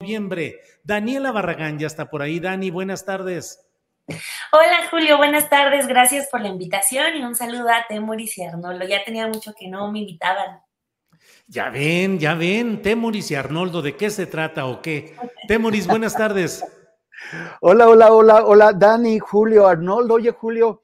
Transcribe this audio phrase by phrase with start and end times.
[0.00, 0.62] Noviembre.
[0.82, 2.40] Daniela Barragán ya está por ahí.
[2.40, 3.66] Dani, buenas tardes.
[4.50, 5.86] Hola Julio, buenas tardes.
[5.86, 8.86] Gracias por la invitación y un saludo a Temuris y Arnoldo.
[8.88, 10.62] Ya tenía mucho que no me invitaban.
[11.46, 15.14] Ya ven, ya ven, Temuris y Arnoldo, ¿de qué se trata o qué?
[15.46, 16.64] Temuris, buenas tardes.
[17.60, 20.14] Hola, hola, hola, hola, Dani, Julio, Arnoldo.
[20.14, 20.80] Oye, Julio,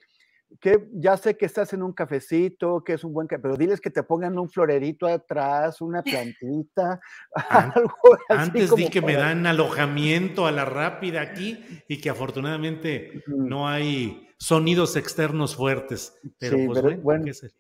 [0.61, 3.81] que ya sé que estás en un cafecito, que es un buen café, pero diles
[3.81, 7.01] que te pongan un florerito atrás, una plantita,
[7.51, 7.93] algo
[8.29, 13.23] así Antes como di que me dan alojamiento a la rápida aquí y que afortunadamente
[13.27, 16.19] no hay sonidos externos fuertes.
[16.39, 17.25] Pero Sí, pues pero bueno, bueno.
[17.27, 17.51] ¿qué se-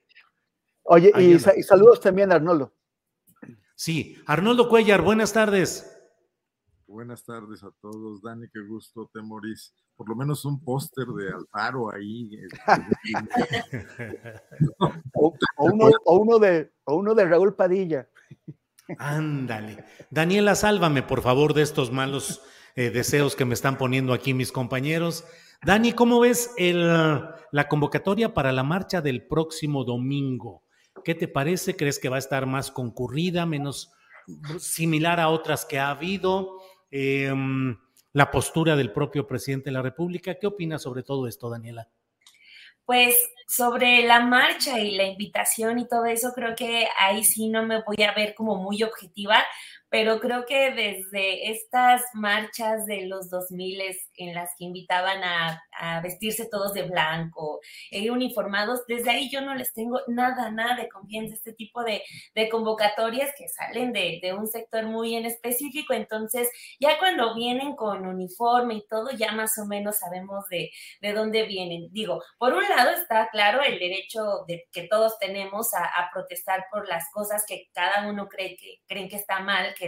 [0.89, 2.73] Oye, y saludos también a Arnoldo.
[3.75, 5.93] Sí, Arnoldo Cuellar, buenas tardes.
[6.87, 8.23] Buenas tardes a todos.
[8.23, 9.75] Dani, qué gusto, Temoris.
[9.97, 12.31] Por lo menos un póster de Alfaro ahí.
[12.35, 13.71] este,
[14.79, 18.09] O, o uno, o uno de, o uno de Raúl Padilla.
[18.99, 19.85] Ándale.
[20.11, 22.43] Daniela, sálvame, por favor, de estos malos
[22.77, 25.25] eh, deseos que me están poniendo aquí mis compañeros.
[25.65, 30.62] Dani, ¿cómo ves el, la convocatoria para la marcha del próximo domingo?
[31.05, 31.75] ¿Qué te parece?
[31.75, 33.93] ¿Crees que va a estar más concurrida, menos
[34.59, 36.59] similar a otras que ha habido?
[36.91, 37.33] Eh,
[38.16, 40.37] la postura del propio presidente de la República.
[40.37, 41.87] ¿Qué opinas sobre todo esto, Daniela?
[42.87, 43.15] Pues
[43.47, 47.82] sobre la marcha y la invitación y todo eso, creo que ahí sí no me
[47.82, 49.44] voy a ver como muy objetiva,
[49.97, 53.81] pero creo que desde estas marchas de los 2000
[54.19, 55.62] en las que invitaban a,
[56.03, 60.89] vestirse todos de blanco, e uniformados, desde ahí yo no les tengo nada, nada de
[60.89, 62.03] confianza, este tipo de,
[62.51, 68.06] convocatorias que salen de, de un sector muy en específico, entonces ya cuando vienen con
[68.06, 70.71] uniforme y todo, ya más o menos sabemos de,
[71.01, 71.89] de dónde vienen.
[71.93, 76.67] Digo, por un lado está claro el derecho de, que todos tenemos a, a, protestar
[76.71, 79.86] por las cosas que cada uno cree que creen que está mal, que,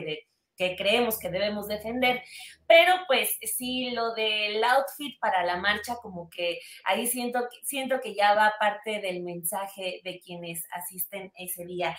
[0.59, 2.21] que creemos que debemos defender,
[2.67, 8.15] pero pues sí, lo del outfit para la marcha, como que ahí siento, siento que
[8.15, 11.97] ya va parte del mensaje de quienes asisten ese día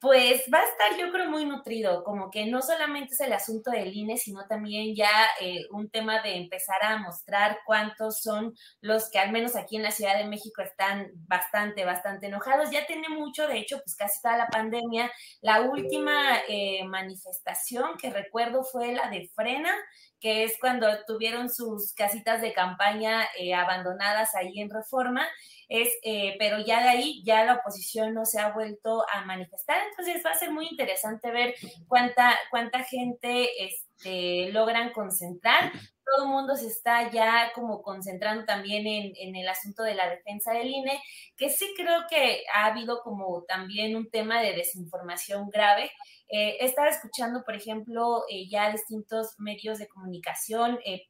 [0.00, 3.70] pues va a estar yo creo muy nutrido, como que no solamente es el asunto
[3.70, 9.10] del INE, sino también ya eh, un tema de empezar a mostrar cuántos son los
[9.10, 12.70] que al menos aquí en la Ciudad de México están bastante, bastante enojados.
[12.70, 15.10] Ya tiene mucho, de hecho, pues casi toda la pandemia.
[15.42, 19.74] La última eh, manifestación que recuerdo fue la de Frena,
[20.20, 25.26] que es cuando tuvieron sus casitas de campaña eh, abandonadas ahí en Reforma.
[25.68, 29.78] Es, eh, pero ya de ahí ya la oposición no se ha vuelto a manifestar,
[29.88, 31.54] entonces va a ser muy interesante ver
[31.86, 35.72] cuánta, cuánta gente este, logran concentrar.
[36.04, 40.52] Todo el mundo se está ya como concentrando también en, el asunto de la defensa
[40.52, 41.00] del INE,
[41.36, 45.90] que sí creo que ha habido como también un tema de desinformación grave.
[46.28, 51.06] Eh, estaba escuchando, por ejemplo, eh, ya distintos medios de comunicación, eh,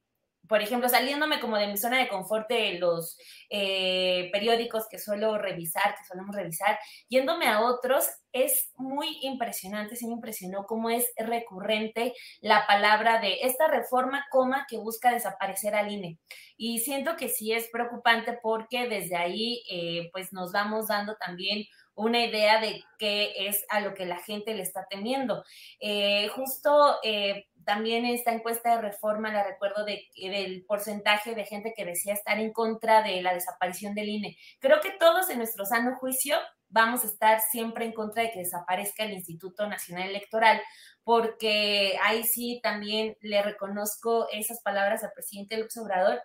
[0.51, 3.17] por ejemplo, saliéndome como de mi zona de confort de los
[3.51, 6.77] eh, periódicos que suelo revisar, que solemos revisar,
[7.09, 13.43] yéndome a otros, es muy impresionante, sí me impresionó cómo es recurrente la palabra de
[13.43, 16.19] esta reforma, coma, que busca desaparecer al INE.
[16.57, 21.65] Y siento que sí es preocupante porque desde ahí, eh, pues nos vamos dando también
[21.95, 25.45] una idea de qué es a lo que la gente le está temiendo.
[25.81, 26.97] Eh, justo
[27.65, 32.39] también esta encuesta de reforma, la recuerdo de, del porcentaje de gente que decía estar
[32.39, 34.37] en contra de la desaparición del INE.
[34.59, 36.37] Creo que todos en nuestro sano juicio
[36.69, 40.61] vamos a estar siempre en contra de que desaparezca el Instituto Nacional Electoral,
[41.03, 46.23] porque ahí sí también le reconozco esas palabras al presidente López Obrador,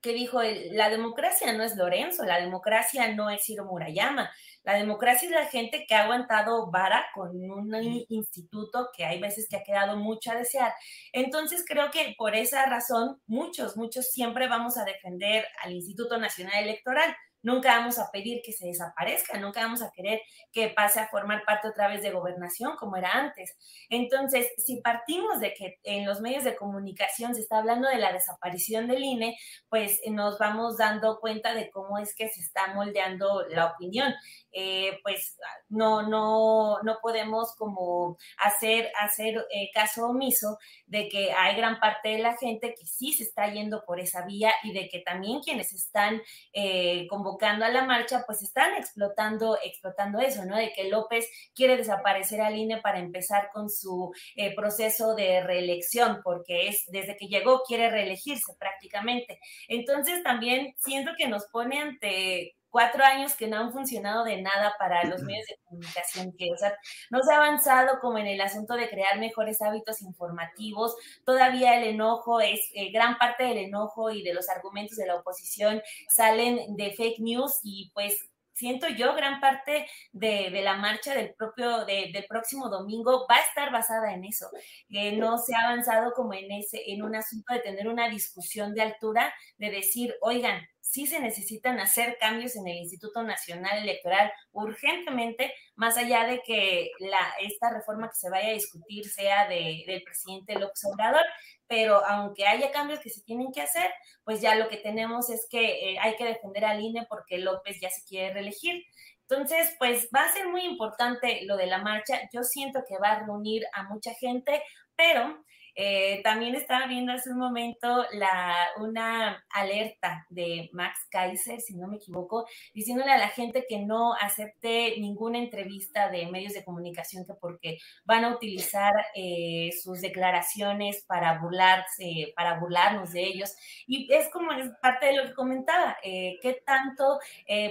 [0.00, 4.30] que dijo, la democracia no es Lorenzo, la democracia no es Ciro Murayama,
[4.62, 7.74] la democracia es la gente que ha aguantado vara con un
[8.08, 10.72] instituto que hay veces que ha quedado mucho a desear.
[11.12, 16.62] Entonces creo que por esa razón muchos, muchos siempre vamos a defender al Instituto Nacional
[16.62, 20.20] Electoral Nunca vamos a pedir que se desaparezca, nunca vamos a querer
[20.52, 23.56] que pase a formar parte otra vez de gobernación como era antes.
[23.88, 28.12] Entonces, si partimos de que en los medios de comunicación se está hablando de la
[28.12, 29.38] desaparición del INE,
[29.68, 34.14] pues eh, nos vamos dando cuenta de cómo es que se está moldeando la opinión.
[34.60, 35.38] Eh, pues
[35.68, 42.08] no, no, no podemos como hacer, hacer eh, caso omiso de que hay gran parte
[42.08, 45.42] de la gente que sí se está yendo por esa vía y de que también
[45.42, 46.20] quienes están
[46.52, 50.56] eh, convocando a la marcha, pues están explotando, explotando eso, ¿no?
[50.56, 54.12] De que López quiere desaparecer al INE para empezar con su
[54.56, 59.38] proceso de reelección, porque es desde que llegó quiere reelegirse prácticamente.
[59.68, 64.74] Entonces también siento que nos pone ante cuatro años que no han funcionado de nada
[64.78, 66.76] para los medios de comunicación, que, o sea,
[67.10, 70.94] no se ha avanzado como en el asunto de crear mejores hábitos informativos,
[71.24, 75.16] todavía el enojo es, eh, gran parte del enojo y de los argumentos de la
[75.16, 78.28] oposición salen de fake news y pues
[78.58, 83.70] siento yo, gran parte de, la marcha del propio, del próximo domingo va a estar
[83.70, 84.48] basada en eso.
[84.88, 88.74] que no se ha avanzado como en ese, en un asunto de tener una discusión
[88.74, 94.32] de altura, de decir, oigan, sí se necesitan hacer cambios en el Instituto Nacional Electoral
[94.52, 99.84] urgentemente, más allá de que la, esta reforma que se vaya a discutir sea de,
[99.86, 101.24] del presidente López Obrador,
[101.66, 103.90] pero aunque haya cambios que se tienen que hacer,
[104.24, 107.78] pues ya lo que tenemos es que eh, hay que defender al INE porque López
[107.80, 108.82] ya se quiere reelegir.
[109.28, 112.30] Entonces, pues va a ser muy importante lo de la marcha.
[112.32, 114.62] Yo siento que va a reunir a mucha gente,
[114.96, 115.44] pero
[115.80, 121.86] eh, también estaba viendo hace un momento la, una alerta de Max Kaiser, si no
[121.86, 127.24] me equivoco, diciéndole a la gente que no acepte ninguna entrevista de medios de comunicación
[127.24, 133.54] que porque van a utilizar eh, sus declaraciones para burlarse, para burlarnos de ellos.
[133.86, 137.20] Y es como es parte de lo que comentaba, eh, qué tanto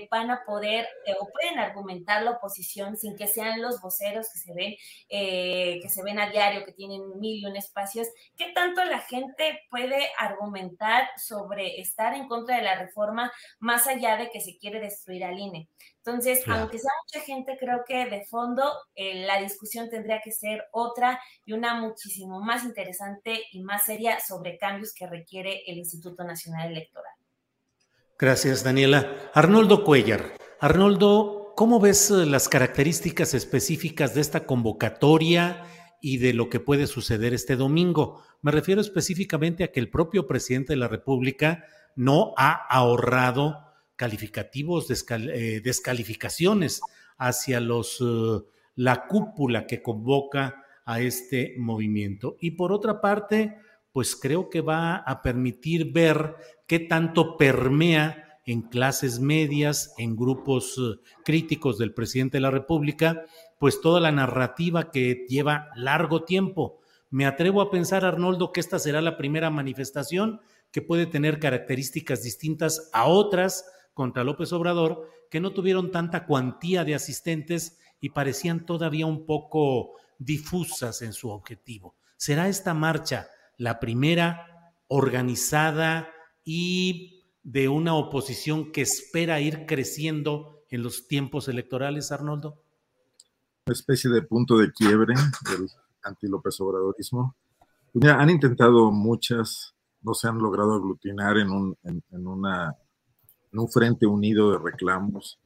[0.10, 0.88] van a poder
[1.20, 4.76] o pueden argumentar la oposición sin que sean los voceros que se ven,
[5.10, 7.97] que se ven a diario, que tienen mil y un espacio
[8.36, 14.18] ¿qué tanto la gente puede argumentar sobre estar en contra de la reforma más allá
[14.18, 15.70] de que se quiere destruir al INE?
[15.98, 18.64] Entonces, aunque sea mucha gente, creo que de fondo
[18.96, 24.20] eh, la discusión tendría que ser otra y una muchísimo más interesante y más seria
[24.20, 27.14] sobre cambios que requiere el Instituto Nacional Electoral.
[28.18, 29.32] Gracias, Daniela.
[29.34, 30.38] Arnoldo Cuellar.
[30.60, 35.64] Arnoldo, ¿cómo ves eh, las características específicas de esta convocatoria?
[36.02, 38.22] Y de lo que puede suceder este domingo.
[38.42, 41.66] Me refiero específicamente a que el propio presidente de la República
[41.96, 46.82] no ha ahorrado calificativos, eh, descalificaciones
[47.18, 48.44] hacia los, eh,
[48.76, 52.38] la cúpula que convoca a este movimiento.
[52.40, 53.58] Y por otra parte,
[53.92, 56.36] pues creo que va a permitir ver
[56.68, 63.26] qué tanto permea en clases medias, en grupos eh, críticos del presidente de la República,
[63.60, 66.80] pues toda la narrativa que lleva largo tiempo.
[67.10, 70.40] Me atrevo a pensar, Arnoldo, que esta será la primera manifestación
[70.72, 76.86] que puede tener características distintas a otras contra López Obrador, que no tuvieron tanta cuantía
[76.86, 81.96] de asistentes y parecían todavía un poco difusas en su objetivo.
[82.16, 86.10] ¿Será esta marcha la primera organizada
[86.46, 87.17] y
[87.48, 92.62] de una oposición que espera ir creciendo en los tiempos electorales, Arnoldo?
[93.66, 95.14] una especie de punto de quiebre
[95.50, 95.70] del
[96.04, 97.36] anti-López Obradorismo.
[97.94, 102.76] Mira, han intentado muchas, no se han logrado aglutinar en un, en, una,
[103.52, 105.40] en un frente unido de reclamos.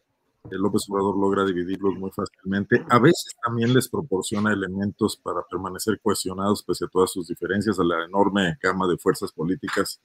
[0.50, 2.84] El López Obrador logra dividirlos muy fácilmente.
[2.89, 7.84] A veces también les proporciona elementos para permanecer cohesionados pese a todas sus diferencias, a
[7.84, 10.00] la enorme gama de fuerzas políticas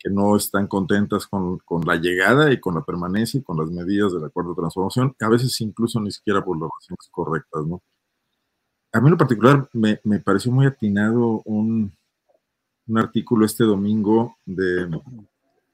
[0.00, 3.70] que no están contentas con, con, la llegada y con la permanencia y con las
[3.70, 7.82] medidas del acuerdo de transformación, a veces incluso ni siquiera por las razones correctas, ¿no?
[8.92, 11.92] A mí en lo particular me, me pareció muy atinado un,
[12.88, 14.88] un, artículo este domingo de,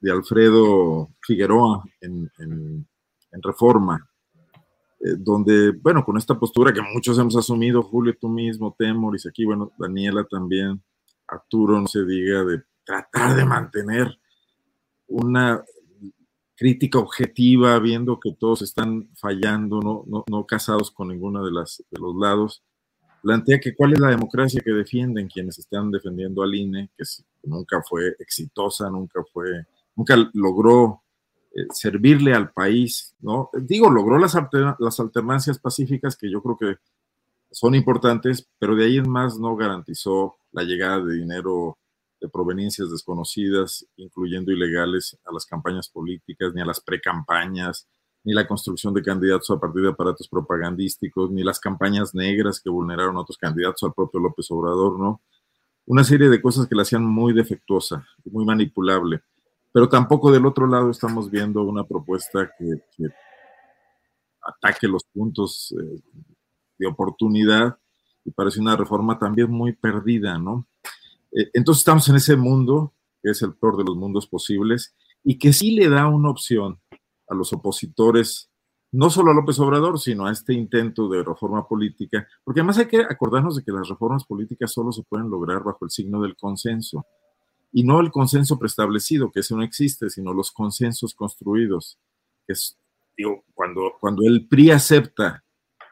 [0.01, 2.87] de Alfredo Figueroa en, en,
[3.43, 4.09] Reforma,
[5.01, 9.45] eh, donde, bueno, con esta postura que muchos hemos asumido, Julio, tú mismo, Temoris, aquí,
[9.45, 10.83] bueno, Daniela también,
[11.29, 14.19] Arturo, no se diga, de tratar de mantener
[15.09, 15.63] una
[16.57, 22.01] crítica objetiva, viendo que todos están fallando, no, no, casados con ninguno de, las, de
[22.01, 22.63] los lados,
[23.23, 27.05] plantea que cuál es la democracia que defienden quienes están defendiendo al INE, que
[27.43, 31.03] nunca fue exitosa, nunca fue, nunca logró
[31.55, 33.51] eh, servirle al país, ¿no?
[33.53, 34.37] Digo, logró las,
[34.79, 36.81] las alternancias pacíficas que yo creo que
[37.51, 41.77] son importantes, pero de ahí en más no garantizó la llegada de dinero
[42.27, 47.87] de proveniencias desconocidas, incluyendo ilegales, a las campañas políticas, ni a las precampañas,
[48.25, 52.69] ni la construcción de candidatos a partir de aparatos propagandísticos, ni las campañas negras que
[52.69, 55.23] vulneraron a otros candidatos, al propio López Obrador, ¿no?
[55.87, 59.23] Una serie de cosas que la hacían muy defectuosa, muy manipulable.
[59.73, 63.09] Pero tampoco del otro lado estamos viendo una propuesta que,
[64.43, 66.01] ataque los puntos eh,
[66.79, 67.79] de oportunidad
[68.25, 70.67] y parece una reforma también muy perdida, ¿no?
[71.33, 75.39] Eh, entonces estamos en ese mundo, que es el peor de los mundos posibles, y
[75.39, 76.81] que sí le da una opción
[77.29, 78.51] a los opositores,
[78.93, 82.87] no solo a López Obrador, sino a este intento de reforma política, porque además hay
[82.87, 86.37] que acordarnos de que las reformas políticas solo se pueden lograr bajo el signo del
[86.37, 87.05] consenso,
[87.73, 91.99] y no el consenso preestablecido, que ese no existe, sino los consensos construidos,
[92.47, 92.79] es,
[93.17, 95.45] digo, cuando, cuando el PRI acepta,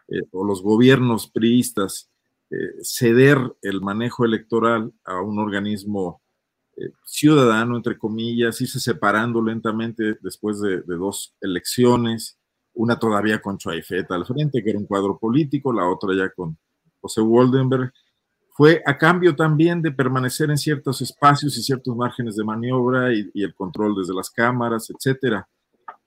[0.08, 2.10] eh, o los gobiernos priistas,
[2.54, 6.22] eh, ceder el manejo electoral a un organismo
[6.76, 12.38] eh, ciudadano, entre comillas, irse separando lentamente después de, dos elecciones,
[12.72, 16.56] una todavía con Chuaifeta al frente, que era un cuadro político, la otra ya con
[17.00, 17.92] José Waldenberg,
[18.50, 23.30] fue a cambio también de permanecer en ciertos espacios y ciertos márgenes de maniobra y,
[23.34, 25.48] el control desde las cámaras, etcétera.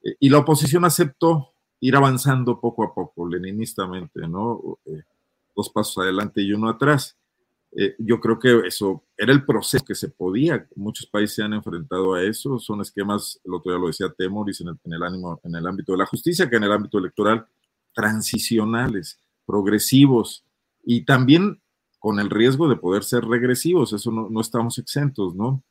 [0.01, 1.49] Eh, y la oposición aceptó
[1.81, 4.79] ir avanzando poco a poco, leninistamente, ¿no?
[5.57, 7.17] Dos pasos adelante y uno atrás.
[7.75, 10.67] Eh, yo creo que eso era el proceso que se podía.
[10.75, 12.59] Muchos países se han enfrentado a eso.
[12.59, 15.67] Son esquemas, el otro día lo decía Temoris, en el, en el, ánimo, en el
[15.67, 17.45] ámbito de la justicia, que en el ámbito electoral,
[17.93, 20.45] transicionales, progresivos
[20.85, 21.59] y también
[21.99, 23.91] con el riesgo de poder ser regresivos.
[23.91, 25.63] Eso no, no estamos exentos, ¿no?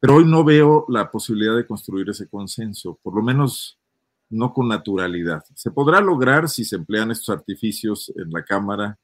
[0.00, 3.78] Pero hoy no veo la posibilidad de construir ese consenso, por lo menos
[4.30, 5.42] no con naturalidad.
[5.54, 8.98] Se podrá lograr si se emplean estos artificios en la Cámara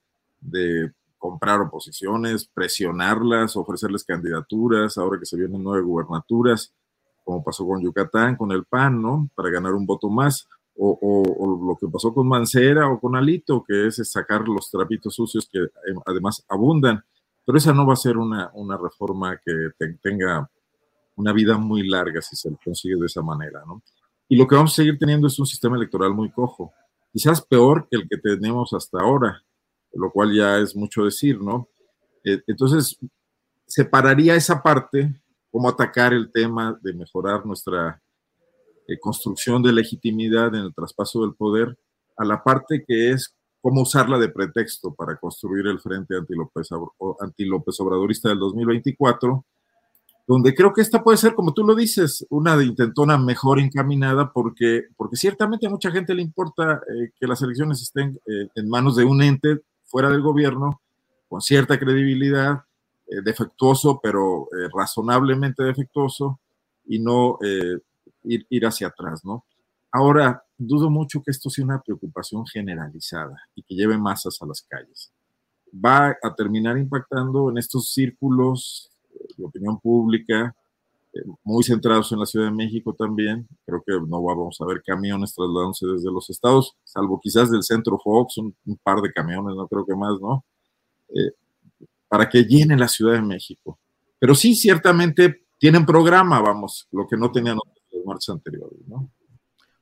[0.45, 6.73] de comprar oposiciones, presionarlas, ofrecerles candidaturas, ahora que se vienen nueve gubernaturas,
[7.25, 9.31] como pasó con Yucatán, con el PAN, ¿no?
[9.35, 10.47] Para ganar un voto más,
[10.77, 15.49] o, lo que pasó con Mancera o con Alito, que es sacar los trapitos sucios
[15.51, 17.03] que eh, además abundan.
[17.47, 19.71] Pero esa no va a ser una, una reforma que
[20.03, 20.51] tenga
[21.17, 23.83] una vida muy larga si se consigue de esa manera, ¿no?
[24.29, 26.73] Y lo que vamos a seguir teniendo es un sistema electoral muy cojo,
[27.13, 29.43] quizás peor que el que tenemos hasta ahora,
[29.95, 31.69] lo cual ya es mucho decir, ¿no?
[32.25, 32.99] Eh, entonces,
[33.67, 35.15] separaría esa parte,
[35.51, 38.03] cómo atacar el tema de mejorar nuestra
[38.89, 41.79] eh, construcción de legitimidad en el traspaso del poder,
[42.17, 48.29] a la parte que es cómo usarla de pretexto para construir el frente anti-López Obradorista
[48.29, 49.45] del 2024,
[50.27, 54.33] donde creo que esta puede ser, como tú lo dices, una de intentona mejor encaminada,
[54.33, 58.97] porque, porque ciertamente a mucha gente le importa eh, que las elecciones estén en manos
[58.97, 59.61] de un ente
[59.95, 60.81] fuera del gobierno,
[61.29, 62.65] con cierta credibilidad,
[63.07, 66.41] eh, defectuoso, pero eh, razonablemente defectuoso,
[66.85, 67.79] y no eh,
[68.25, 69.45] ir, ir, hacia atrás, ¿no?
[69.93, 74.63] Ahora, dudo mucho que esto sea una preocupación generalizada y que lleve masas a las
[74.63, 75.13] calles.
[75.73, 78.91] Va a terminar impactando en estos círculos
[79.37, 80.57] de opinión pública,
[81.42, 83.47] muy centrados en la Ciudad de México también.
[83.64, 87.99] Creo que no vamos a ver camiones trasladándose desde los estados, salvo quizás del centro
[88.02, 90.44] Fox, un, par de camiones, no creo que más, ¿no?
[91.09, 91.33] Eh,
[92.09, 93.78] para que llene la Ciudad de México.
[94.18, 99.11] Pero sí, ciertamente tienen programa, vamos, lo que no tenían los marchas anteriores, ¿no?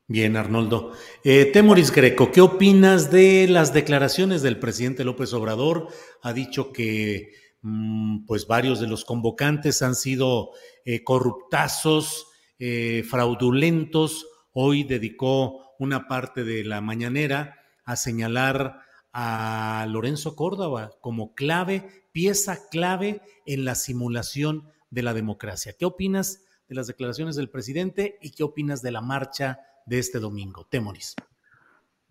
[0.08, 0.92] Bien, Arnoldo.
[1.24, 5.88] Eh, Temoris Greco, ¿qué opinas de las declaraciones del presidente López Obrador?
[6.22, 7.30] Ha dicho que
[7.62, 10.50] Mm, pues varios de los convocantes han sido
[10.84, 12.26] eh, corruptazos,
[12.58, 14.26] eh, fraudulentos.
[14.52, 18.80] Hoy dedicó una parte de la mañanera a señalar
[19.12, 25.74] a Lorenzo Córdoba como clave, pieza clave en la simulación de la democracia.
[25.78, 30.18] ¿Qué opinas de las declaraciones del presidente y qué opinas de la marcha de este
[30.18, 30.66] domingo?
[30.70, 31.14] Temoris.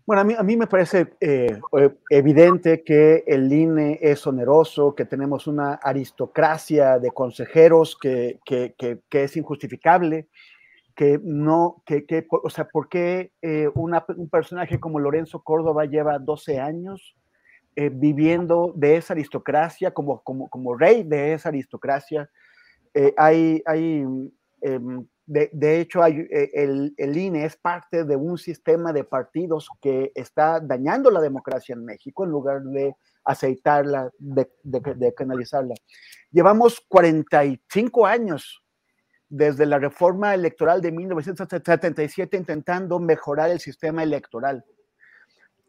[0.04, 4.96] Bueno, a mí, a mí me parece eh, eh, evidente que el INE es oneroso,
[4.96, 10.28] que tenemos una aristocracia de consejeros que, que, que, es injustificable,
[10.96, 16.58] que no, que, o sea, ¿por qué eh, un personaje como Lorenzo Córdoba lleva 12
[16.58, 17.16] años
[17.74, 22.28] viviendo de esa aristocracia, como, como, como rey de esa aristocracia?
[23.16, 24.04] hay, hay
[25.24, 30.58] De, hecho, eh, el, el, INE es parte de un sistema de partidos que está
[30.58, 35.74] dañando la democracia en México en lugar de aceitarla, de, de, canalizarla.
[36.32, 38.64] Llevamos 45 años
[39.28, 44.64] desde la reforma electoral de 1977 intentando mejorar el sistema electoral.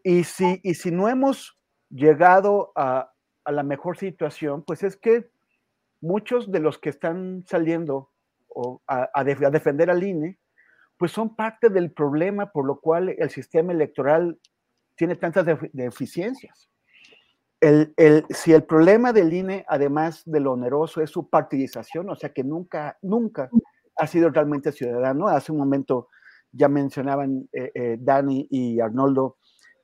[0.04, 1.58] Y si, y si no hemos
[1.90, 3.14] llegado a,
[3.46, 5.30] a la mejor situación, pues es que
[6.02, 8.13] muchos de los que están saliendo
[8.88, 10.40] a, defender al INE,
[10.98, 14.40] pues son parte del problema por lo cual el sistema electoral
[14.96, 16.70] tiene tantas deficiencias.
[17.60, 22.16] El, el, si el problema del INE, además de lo oneroso, es su partidización, o
[22.16, 23.50] sea que nunca, nunca
[23.96, 25.28] ha sido realmente ciudadano.
[25.28, 26.10] Hace un momento
[26.52, 29.38] ya mencionaban eh, eh, Dani y Arnoldo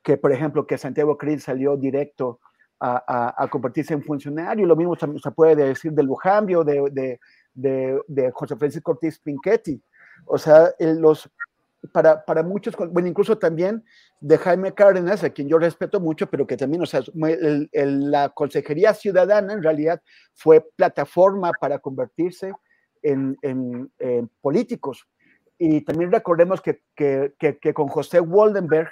[0.04, 2.40] que, por ejemplo, que Santiago Krill salió directo
[2.80, 4.66] a, a, convertirse en funcionario.
[4.66, 7.20] Lo mismo se puede decir de Lujambio, de, de,
[7.54, 9.82] de, José Francisco Ortiz Pinchetti.
[10.26, 11.30] O sea, los,
[11.92, 13.84] para, para, muchos, bueno, incluso también
[14.20, 18.94] de Jaime Cárdenas, a quien yo respeto mucho, pero que también, o sea, la Consejería
[18.94, 20.02] Ciudadana en realidad
[20.34, 22.54] fue plataforma para convertirse
[23.02, 23.90] en, en,
[24.42, 25.08] políticos.
[25.58, 28.90] Y también recordemos que, que, que, con José Waldenberg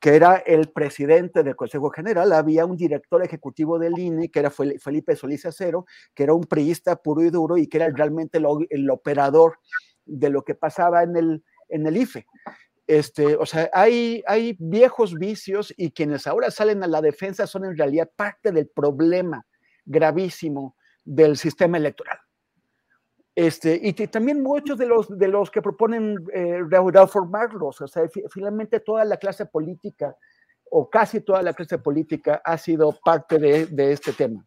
[0.00, 4.50] que era el presidente del Consejo General, había un director ejecutivo del INE, que era
[4.50, 8.90] Felipe Solís Acero, que era un priista puro y duro y que era realmente el,
[8.90, 9.58] operador
[10.04, 12.26] de lo que pasaba en el, en el IFE.
[12.86, 17.64] Este, o sea, hay, hay viejos vicios y quienes ahora salen a la defensa son
[17.64, 19.46] en realidad parte del problema
[19.84, 22.18] gravísimo del sistema electoral.
[23.38, 28.02] Este, y también muchos de los, de los que proponen eh, reformarlos, o sea,
[28.32, 30.16] finalmente toda la clase política
[30.68, 34.44] o casi toda la clase política ha sido parte de, este tema.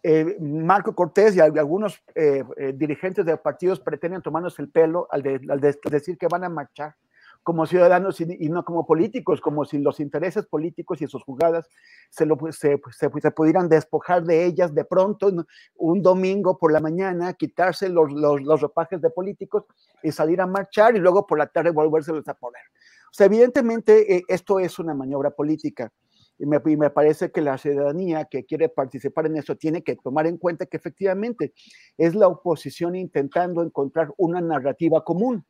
[0.00, 5.24] Eh, Marco Cortés y algunos eh, eh, dirigentes de partidos pretenden tomarnos el pelo al,
[5.24, 6.94] de, al de decir que van a marchar
[7.42, 11.68] como ciudadanos y, no como políticos, como si los intereses políticos y sus jugadas
[12.10, 15.30] se, lo, se, se, pudieran despojar de ellas de pronto
[15.76, 19.64] un domingo por la mañana, quitarse los, los, los, ropajes de políticos
[20.02, 22.62] y salir a marchar y luego por la tarde volvérselos a poner.
[23.10, 25.92] O sea, evidentemente eh, esto es una maniobra política.
[26.38, 29.96] Y me, y me, parece que la ciudadanía que quiere participar en eso tiene que
[29.96, 31.52] tomar en cuenta que efectivamente
[31.98, 35.44] es la oposición intentando encontrar una narrativa común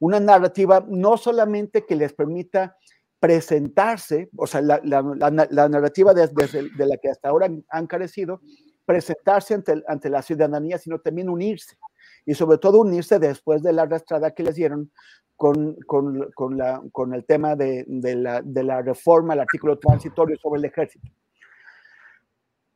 [0.00, 2.76] una narrativa no solamente que les permita
[3.20, 6.30] presentarse, o sea, la, narrativa de,
[6.76, 8.40] la que hasta ahora han, carecido,
[8.84, 11.76] presentarse ante, ante, la ciudadanía, sino también unirse.
[12.24, 14.92] Y sobre todo unirse después de la arrastrada que les dieron
[15.38, 20.36] con, con, con, la, con el tema de, la, de, la, reforma al artículo transitorio
[20.36, 21.08] sobre el ejército.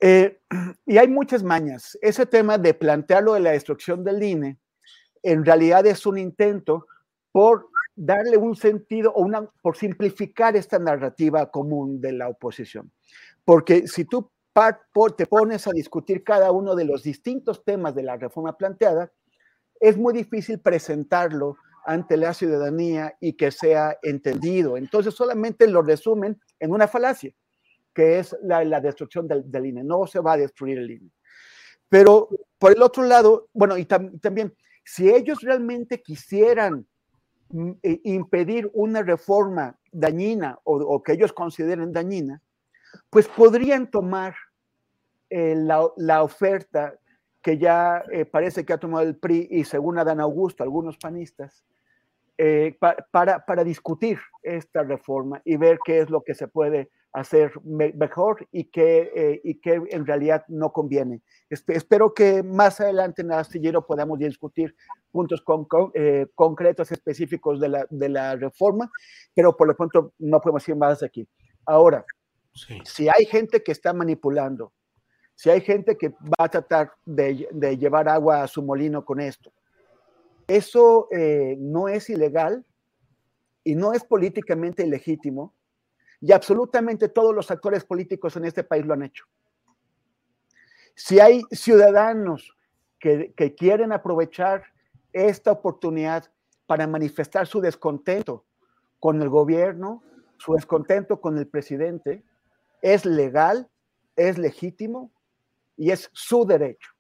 [0.01, 0.41] Eh,
[0.87, 1.97] y hay muchas mañas.
[2.03, 4.59] Ese tema de plantearlo de la destrucción del INE,
[5.23, 6.87] en realidad es un intento
[7.33, 12.93] por darle un sentido o una, por simplificar esta narrativa común de la oposición.
[13.45, 14.31] Porque si tú
[15.17, 19.11] te pones a discutir cada uno de los distintos temas de la reforma planteada,
[19.81, 24.77] es muy difícil presentarlo ante la ciudadanía y que sea entendido.
[24.77, 27.33] Entonces solamente lo resumen en una falacia,
[27.93, 29.83] que es la, la destrucción del, del, INE.
[29.83, 31.11] No se va a destruir el INE.
[31.89, 36.87] Pero por el otro lado, bueno, y también, si ellos realmente quisieran
[37.83, 42.41] impedir una reforma dañina o, que ellos consideren dañina,
[43.11, 44.35] pues podrían tomar
[45.31, 46.95] eh, la, oferta
[47.43, 51.65] que ya eh, parece que ha tomado el PRI y según Adán Augusto, algunos panistas,
[53.13, 58.49] para, para discutir esta reforma y ver qué es lo que se puede hacer mejor
[58.51, 61.21] y que, eh, y que en realidad no conviene.
[61.51, 64.75] espero que más adelante en el astillero podamos discutir
[65.11, 68.91] puntos con, eh, concretos específicos de la, de la, reforma,
[69.35, 71.29] pero por lo pronto no podemos ir más aquí.
[71.67, 72.05] Ahora,
[72.85, 74.73] si hay gente que está manipulando,
[75.35, 79.21] si hay gente que va a tratar de, de llevar agua a su molino con
[79.21, 79.53] esto,
[80.47, 82.65] eso eh, no es ilegal
[83.65, 85.55] y no es políticamente ilegítimo
[86.23, 89.25] y absolutamente todos los actores políticos en este país lo han hecho.
[90.95, 92.57] Si hay ciudadanos
[93.01, 94.63] que, quieren aprovechar
[95.13, 96.31] esta oportunidad
[96.67, 98.45] para manifestar su descontento
[99.01, 100.05] con el gobierno,
[100.39, 102.23] su descontento con el presidente,
[102.83, 103.69] es legal,
[104.15, 105.11] es legítimo
[105.77, 106.93] y es su derecho.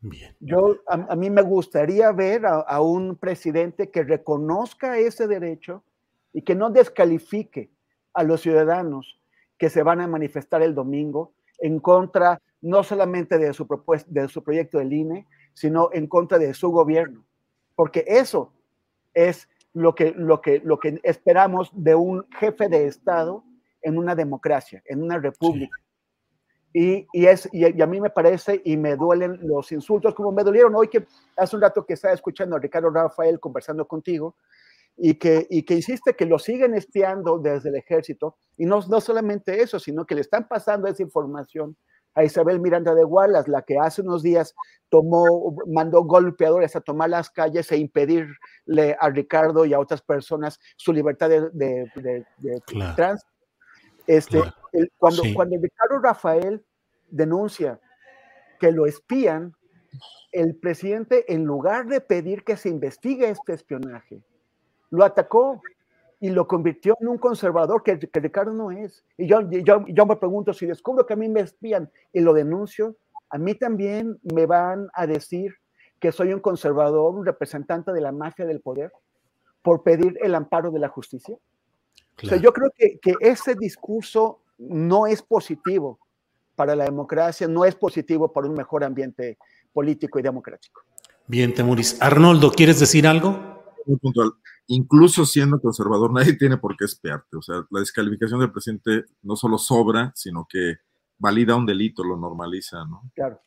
[0.00, 0.34] Bien.
[0.40, 5.84] Yo, a, mí me gustaría ver a, un presidente que reconozca ese derecho
[6.32, 7.73] y que no descalifique
[8.14, 9.20] a los ciudadanos
[9.58, 14.28] que se van a manifestar el domingo en contra no solamente de su, propuesta, de
[14.28, 17.24] su proyecto del INE, sino en contra de su gobierno.
[17.76, 18.52] porque eso
[19.12, 23.44] es lo que, lo que, lo que esperamos de un jefe de Estado
[23.82, 25.76] en una democracia, en una república.
[26.72, 30.42] Y, y, es, y, a mí me parece y me duelen los insultos, como me
[30.42, 34.36] dolieron hoy que hace un rato que estaba escuchando a Ricardo Rafael conversando contigo
[34.96, 38.36] y que, y que insiste que lo siguen espiando desde el ejército.
[38.56, 41.76] Y no, no solamente eso, sino que le están pasando esa información
[42.14, 44.54] a Isabel Miranda de Wallace, la que hace unos días
[44.88, 50.60] tomó, mandó golpeadores a tomar las calles e impedirle a Ricardo y a otras personas
[50.76, 52.62] su libertad de, de, de,
[52.94, 53.24] trans.
[54.06, 54.40] Este,
[54.98, 56.64] cuando, cuando Ricardo Rafael
[57.08, 57.80] denuncia
[58.60, 59.56] que lo espían,
[60.30, 64.22] el presidente, en lugar de pedir que se investigue este espionaje,
[64.90, 65.60] lo atacó
[66.20, 69.04] y lo convirtió en un conservador que, Ricardo no es.
[69.18, 72.32] Y yo, yo, yo, me pregunto, si descubro que a mí me espían y lo
[72.32, 72.96] denuncio,
[73.28, 75.54] a mí también me van a decir
[76.00, 78.92] que soy un conservador, un representante de la mafia del poder,
[79.62, 81.36] por pedir el amparo de la justicia.
[82.22, 85.98] O sea, yo creo que, que ese discurso no es positivo
[86.54, 89.36] para la democracia, no es positivo para un mejor ambiente
[89.72, 90.82] político y democrático.
[91.26, 92.00] Bien, Temuris.
[92.00, 93.62] Arnoldo, ¿quieres decir algo?
[93.86, 94.32] Muy puntual.
[94.66, 97.36] Incluso siendo conservador, nadie tiene por qué espiarte.
[97.36, 100.76] O sea, la descalificación del presidente no solo sobra, sino que
[101.18, 103.10] valida un delito, lo normaliza, ¿no?
[103.14, 103.40] Claro.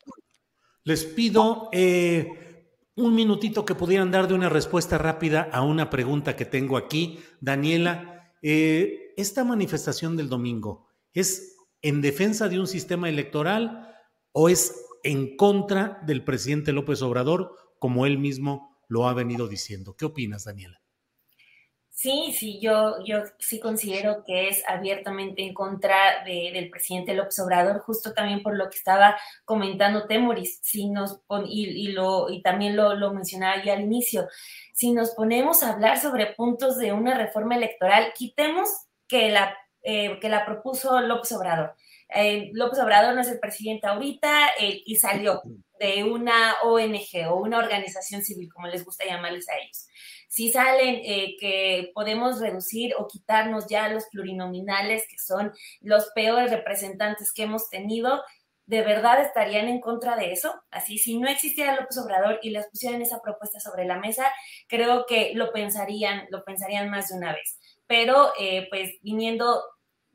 [0.84, 6.36] Les pido eh, un minutito que pudieran dar de una respuesta rápida a una pregunta
[6.36, 7.19] que tengo aquí.
[7.41, 13.95] Daniela, eh, esta manifestación del domingo, ¿es en defensa de un sistema electoral
[14.32, 19.95] o es en contra del presidente López Obrador, como él mismo lo ha venido diciendo?
[19.95, 20.80] ¿Qué opinas, Daniela?
[21.99, 27.79] Sí, sí, yo, yo sí considero que es abiertamente en contra del presidente López Obrador,
[27.79, 32.93] justo también por lo que estaba comentando Temoris, si nos y, lo, y también lo,
[32.93, 34.27] lo mencionaba yo al inicio,
[34.75, 38.69] si nos ponemos a hablar sobre puntos de una reforma electoral, quitemos
[39.07, 41.73] que la, eh, que la propuso López Obrador.
[42.13, 45.41] Eh, López Obrador no es el presidente ahorita y salió
[45.79, 49.88] de una ONG o una organización civil, como les gusta llamarles a ellos.
[50.28, 51.02] Si salen
[51.40, 57.70] que podemos reducir o quitarnos ya los plurinominales, que son los peores representantes que hemos
[57.70, 58.22] tenido,
[58.66, 60.54] ¿de verdad estarían en contra de eso?
[60.70, 64.26] Así, si no existiera López Obrador y les pusieran esa propuesta sobre la mesa,
[64.68, 67.58] creo que lo pensarían, lo pensarían más de una vez.
[67.88, 68.34] Pero,
[68.70, 69.63] pues, viniendo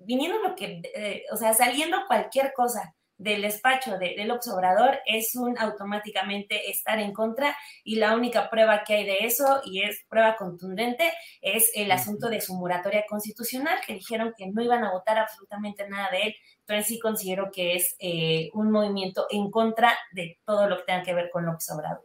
[0.05, 5.35] viniendo lo que, eh, o sea, saliendo cualquier cosa del despacho de, López Obrador es
[5.37, 10.05] un automáticamente estar en contra y la única prueba que hay de eso y es
[10.09, 14.93] prueba contundente es el asunto de su moratoria constitucional que dijeron que no iban a
[14.93, 16.35] votar absolutamente nada de él.
[16.61, 21.03] Entonces sí considero que es eh, un movimiento en contra de todo lo que tenga
[21.03, 22.03] que ver con López Obrador.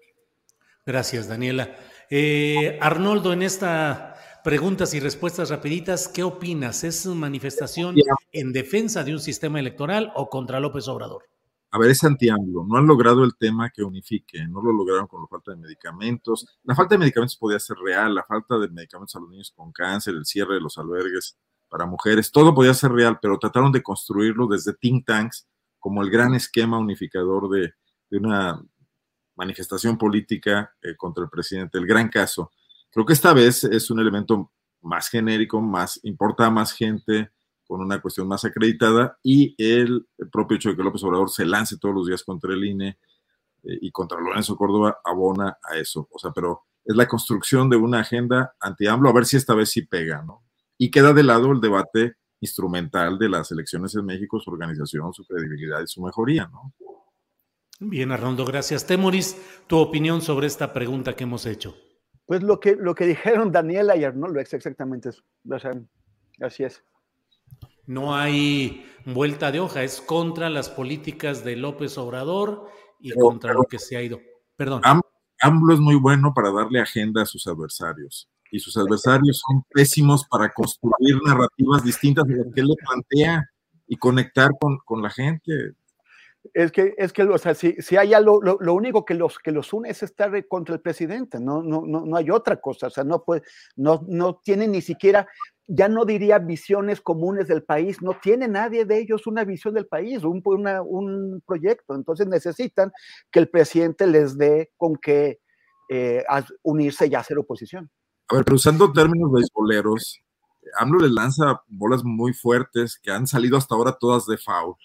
[0.85, 1.75] Gracias, Daniela.
[2.09, 6.07] Eh, Arnoldo, en esta Preguntas y respuestas rapiditas.
[6.07, 6.85] ¿Qué opinas?
[6.85, 7.93] ¿Es una manifestación
[8.39, 11.23] en defensa de un sistema electoral o contra López Obrador?
[11.71, 12.65] A ver, es anti-AMLO.
[12.65, 14.47] No han logrado el tema que unifique.
[14.47, 16.59] No lo lograron con la falta de medicamentos.
[16.63, 18.15] La falta de medicamentos podía ser real.
[18.15, 21.37] La falta de medicamentos a los niños con cáncer, el cierre de los albergues
[21.69, 25.47] para mujeres, todo podía ser real, pero trataron de construirlo desde think tanks
[25.79, 27.73] como el gran esquema unificador de,
[28.11, 28.61] una
[29.35, 32.51] manifestación política eh, contra el presidente, el gran caso.
[32.89, 37.31] Creo que esta vez es un elemento más genérico, más importa más gente,
[37.67, 41.77] con una cuestión más acreditada y el, propio hecho de que López Obrador se lance
[41.77, 42.97] todos los días contra el INE
[43.63, 46.07] eh, y contra Lorenzo Córdoba abona a eso.
[46.11, 49.69] O sea, pero es la construcción de una agenda anti-AMLO, a ver si esta vez
[49.69, 50.43] sí pega, ¿no?
[50.77, 55.25] Y queda de lado el debate instrumental de las elecciones en México, su organización, su
[55.25, 56.73] credibilidad y su mejoría, ¿no?
[57.79, 58.87] Bien, Arnoldo, gracias.
[58.87, 61.75] Temoris, tu opinión sobre esta pregunta que hemos hecho.
[62.25, 65.23] Pues lo que, lo que dijeron Daniela y Arnoldo es exactamente eso.
[65.49, 65.79] O sea,
[66.41, 66.83] así es.
[67.87, 72.69] No hay vuelta de hoja, es contra las políticas de López Obrador
[72.99, 74.19] y contra lo que se ha ido.
[74.55, 74.81] Perdón.
[75.39, 80.25] AMLO es muy bueno para darle agenda a sus adversarios y sus adversarios son pésimos
[80.27, 83.49] para construir narrativas distintas de lo que él le plantea
[83.87, 85.73] y conectar con, con la gente.
[86.53, 89.51] Es que, es que, o si, si hay algo, lo, lo, único que los, que
[89.51, 92.89] los une es estar contra el presidente, no, no, no, no hay otra cosa, o
[92.89, 93.43] sea, no puede,
[93.75, 95.27] no, no tiene ni siquiera,
[95.67, 99.87] ya no diría visiones comunes del país, no tiene nadie de ellos una visión del
[99.87, 102.91] país, un, una, un proyecto, entonces necesitan
[103.31, 105.39] que el presidente les dé con que
[105.89, 106.23] eh,
[106.63, 107.89] unirse y hacer oposición.
[108.29, 110.21] A ver, pero usando términos beisboleros,
[110.77, 114.75] AMLO le lanza bolas muy fuertes que han salido hasta ahora todas de foul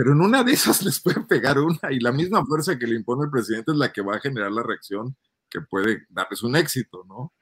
[0.00, 2.96] pero en una de esas les puede pegar una y la misma fuerza que le
[2.96, 5.14] impone el presidente es la que va a generar la reacción
[5.50, 7.34] que puede darles un éxito, ¿no?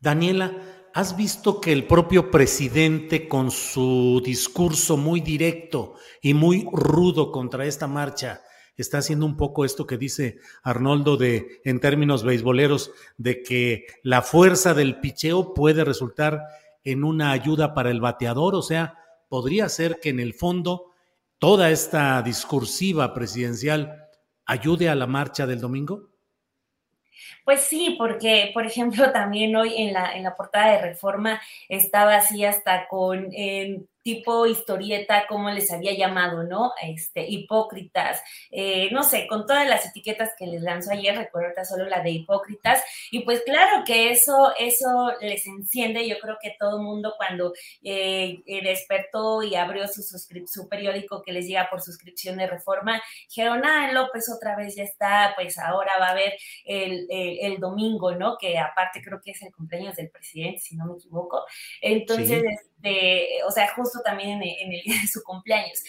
[0.00, 0.56] Daniela,
[0.94, 7.66] ¿has visto que el propio presidente con su discurso muy directo y muy rudo contra
[7.66, 8.40] esta marcha
[8.78, 14.22] está haciendo un poco esto que dice Arnoldo de en términos beisboleros de que la
[14.22, 16.40] fuerza del picheo puede resultar
[16.82, 20.93] en una ayuda para el bateador, o sea, podría ser que en el fondo
[21.44, 24.08] toda esta discursiva presidencial
[24.46, 26.08] ayude a la marcha del domingo?
[27.44, 32.14] Pues sí, porque, por ejemplo, también hoy en la, en la portada de Reforma estaba
[32.14, 33.28] así hasta con
[34.04, 36.72] tipo historieta, como les había llamado, ¿no?
[36.82, 41.86] Este, hipócritas, eh, no sé, con todas las etiquetas que les lanzó ayer, recuerda solo
[41.86, 46.76] la de hipócritas, y pues claro que eso, eso les enciende, yo creo que todo
[46.76, 51.80] el mundo cuando eh, eh, despertó y abrió su, su periódico que les llega por
[51.80, 56.34] suscripción de reforma, dijeron, ah, López otra vez ya está, pues ahora va a haber
[56.66, 58.36] el, el, domingo, ¿no?
[58.36, 61.42] Que aparte creo que es el cumpleaños del presidente, si no me equivoco.
[61.80, 62.42] Entonces,
[62.84, 65.82] este, o sea, justo también en, el día de su cumpleaños.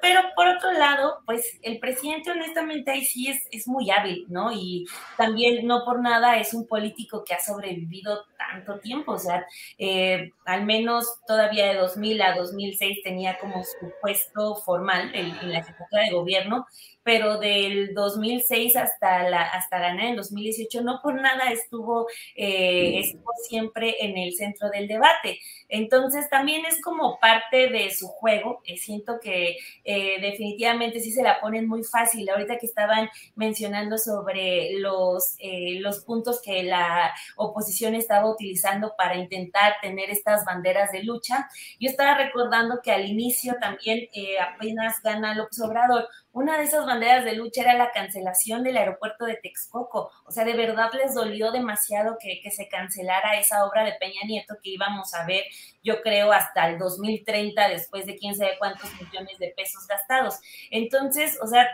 [0.00, 4.52] pero por otro lado, pues el presidente honestamente ahí sí es, es muy hábil, ¿no?
[4.52, 9.46] Y también no por nada es un político que ha sobrevivido tanto tiempo, o sea,
[9.78, 15.52] eh, al menos todavía de 2000 a 2006 tenía como su puesto formal en, en
[15.52, 16.66] la Secretaría de Gobierno
[17.08, 22.06] pero del 2006 hasta, la, hasta ganar en 2018, no por nada estuvo,
[22.36, 25.38] eh, estuvo siempre en el centro del debate.
[25.70, 28.60] Entonces también es como parte de su juego.
[28.66, 32.28] Eh, siento que eh, definitivamente sí se la ponen muy fácil.
[32.28, 35.38] Ahorita que estaban mencionando sobre los,
[35.80, 41.48] los puntos que la oposición estaba utilizando para intentar tener estas banderas de lucha,
[41.80, 44.08] yo estaba recordando que al inicio también
[44.40, 49.24] apenas gana López Obrador una de esas banderas de lucha era la cancelación del aeropuerto
[49.24, 50.12] de Texcoco.
[50.24, 54.54] O sea, de verdad les dolió demasiado que, se cancelara esa obra de Peña Nieto
[54.62, 55.42] que íbamos a ver,
[55.82, 60.38] yo creo, hasta el 2030, después de quién sabe cuántos millones de pesos gastados.
[60.70, 61.66] Entonces, o sea,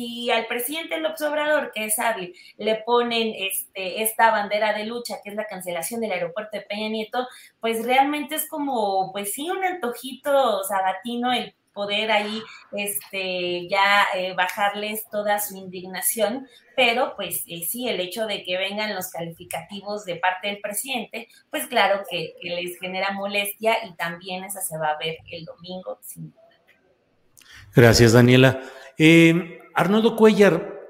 [0.00, 5.16] si al presidente López Obrador, que es hábil, le ponen este, esta bandera de lucha,
[5.22, 7.28] que es la cancelación del aeropuerto de Peña Nieto,
[7.60, 14.32] pues realmente es como, pues sí, un antojito sabatino el poder ahí este, ya eh,
[14.34, 20.06] bajarles toda su indignación, pero pues eh, sí, el hecho de que vengan los calificativos
[20.06, 24.92] de parte del presidente, pues claro que, les genera molestia y también esa se va
[24.92, 25.98] a ver el domingo.
[26.02, 26.40] Sin duda.
[27.74, 28.60] Gracias, Daniela.
[28.98, 30.80] Eh, Arnoldo Cuellar,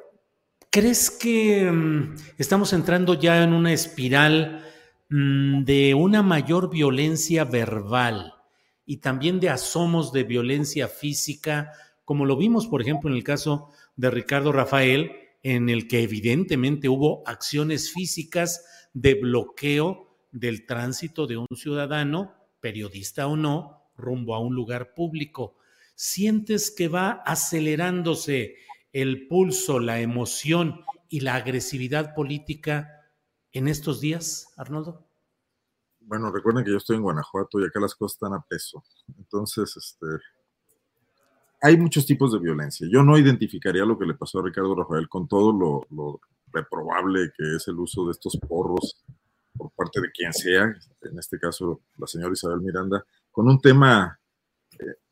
[0.71, 4.65] ¿crees que mm, estamos entrando ya en una espiral
[5.09, 8.35] mm, de una mayor violencia verbal?
[8.91, 11.71] y también de asomos de violencia física,
[12.05, 15.13] como lo vimos, por ejemplo, en el caso de Ricardo Rafael,
[15.45, 23.29] en el que evidentemente hubo acciones físicas de bloqueo del tránsito de un ciudadano, periodista
[23.29, 25.55] o no, rumbo a un lugar público.
[25.95, 28.57] ¿Sientes que va acelerándose
[28.93, 33.11] el pulso, la emoción y la agresividad política
[33.53, 35.11] en estos días, Arnoldo?
[36.11, 38.83] bueno, recuerden que yo estoy en Guanajuato y acá las cosas están a peso.
[39.17, 40.07] Entonces, este,
[41.63, 42.89] hay muchos tipos de violencia.
[42.91, 46.21] Yo no identificaría lo que le pasó a Ricardo Rafael con todo lo,
[46.53, 49.05] reprobable que es el uso de estos porros
[49.57, 50.65] por parte de quien sea,
[51.03, 54.20] en este caso la señora Isabel Miranda, con un tema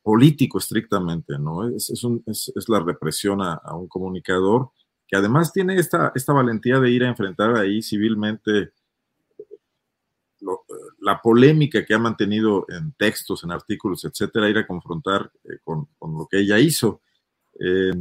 [0.09, 1.69] político estrictamente, ¿no?
[1.69, 4.71] Es, es, la represión a, un comunicador
[5.07, 8.73] que además tiene esta, esta valentía de ir a enfrentar ahí civilmente
[11.01, 15.87] la polémica que ha mantenido en textos, en artículos, etcétera, ir a confrontar eh, con,
[16.01, 17.03] lo que ella hizo.
[17.61, 17.93] Eh,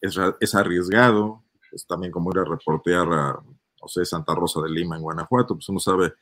[0.00, 1.42] es, arriesgado,
[1.72, 3.42] es también como ir a reportear a,
[3.82, 6.12] no sé, Santa Rosa de Lima en Guanajuato, pues uno sabe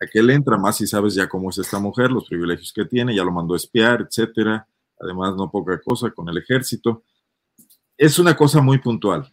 [0.00, 2.84] a qué le entra, más si sabes ya cómo es esta mujer, los privilegios que
[2.84, 4.66] tiene, ya lo mandó espiar, etcétera.
[4.98, 7.02] Además, no poca cosa con el ejército.
[7.96, 9.32] Es una cosa muy puntual.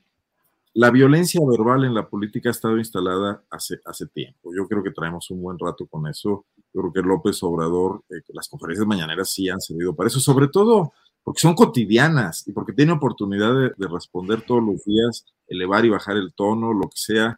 [0.74, 4.52] La violencia verbal en la política ha estado instalada hace, hace tiempo.
[4.56, 6.46] Yo creo que traemos un buen rato con eso.
[6.74, 10.50] Yo creo que López Obrador, eh, las conferencias mañaneras sí han servido para eso, sobre
[10.50, 10.94] todo
[11.28, 16.16] porque son cotidianas y porque tiene oportunidad de, responder todos los días, elevar y bajar
[16.16, 17.38] el tono, lo que sea.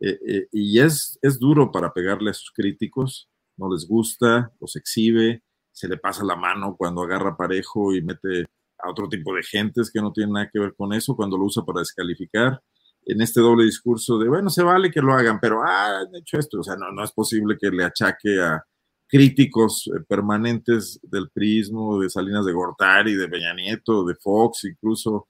[0.00, 4.76] Eh, eh, y es, es duro para pegarle a sus críticos, no les gusta, los
[4.76, 8.46] exhibe, se le pasa la mano cuando agarra parejo y mete
[8.78, 11.44] a otro tipo de gentes que no tienen nada que ver con eso, cuando lo
[11.44, 12.60] usa para descalificar
[13.08, 16.38] en este doble discurso de, bueno, se vale que lo hagan, pero, ah, han hecho
[16.38, 16.60] esto.
[16.60, 18.62] O sea, no, no es posible que le achaque a
[19.08, 25.28] críticos eh, permanentes del prismo, de Salinas de Gortari, de Peña Nieto, de Fox, incluso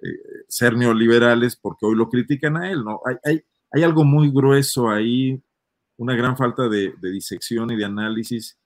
[0.00, 3.00] eh, ser neoliberales, porque hoy lo critican a él, ¿no?
[3.04, 5.40] Hay, hay, hay algo muy grueso ahí,
[5.96, 8.58] una gran falta de, de disección y de análisis,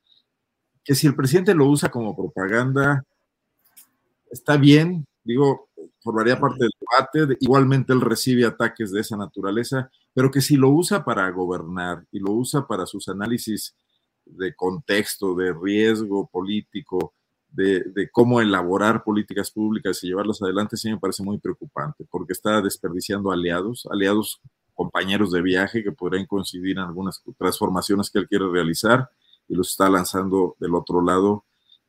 [0.85, 3.05] que si el presidente lo usa como propaganda,
[4.31, 5.69] está bien, digo,
[6.01, 10.71] formaría parte del debate, igualmente él recibe ataques de esa naturaleza, pero que si lo
[10.71, 13.77] usa para gobernar y lo usa para sus análisis
[14.25, 17.15] de contexto, de riesgo político,
[17.51, 22.61] de, cómo elaborar políticas públicas y llevarlas adelante, sí me parece muy preocupante, porque está
[22.63, 24.41] desperdiciando aliados, aliados
[24.81, 29.11] compañeros de viaje que podrían coincidir en algunas transformaciones que él quiere realizar
[29.47, 31.45] y los está lanzando del otro lado,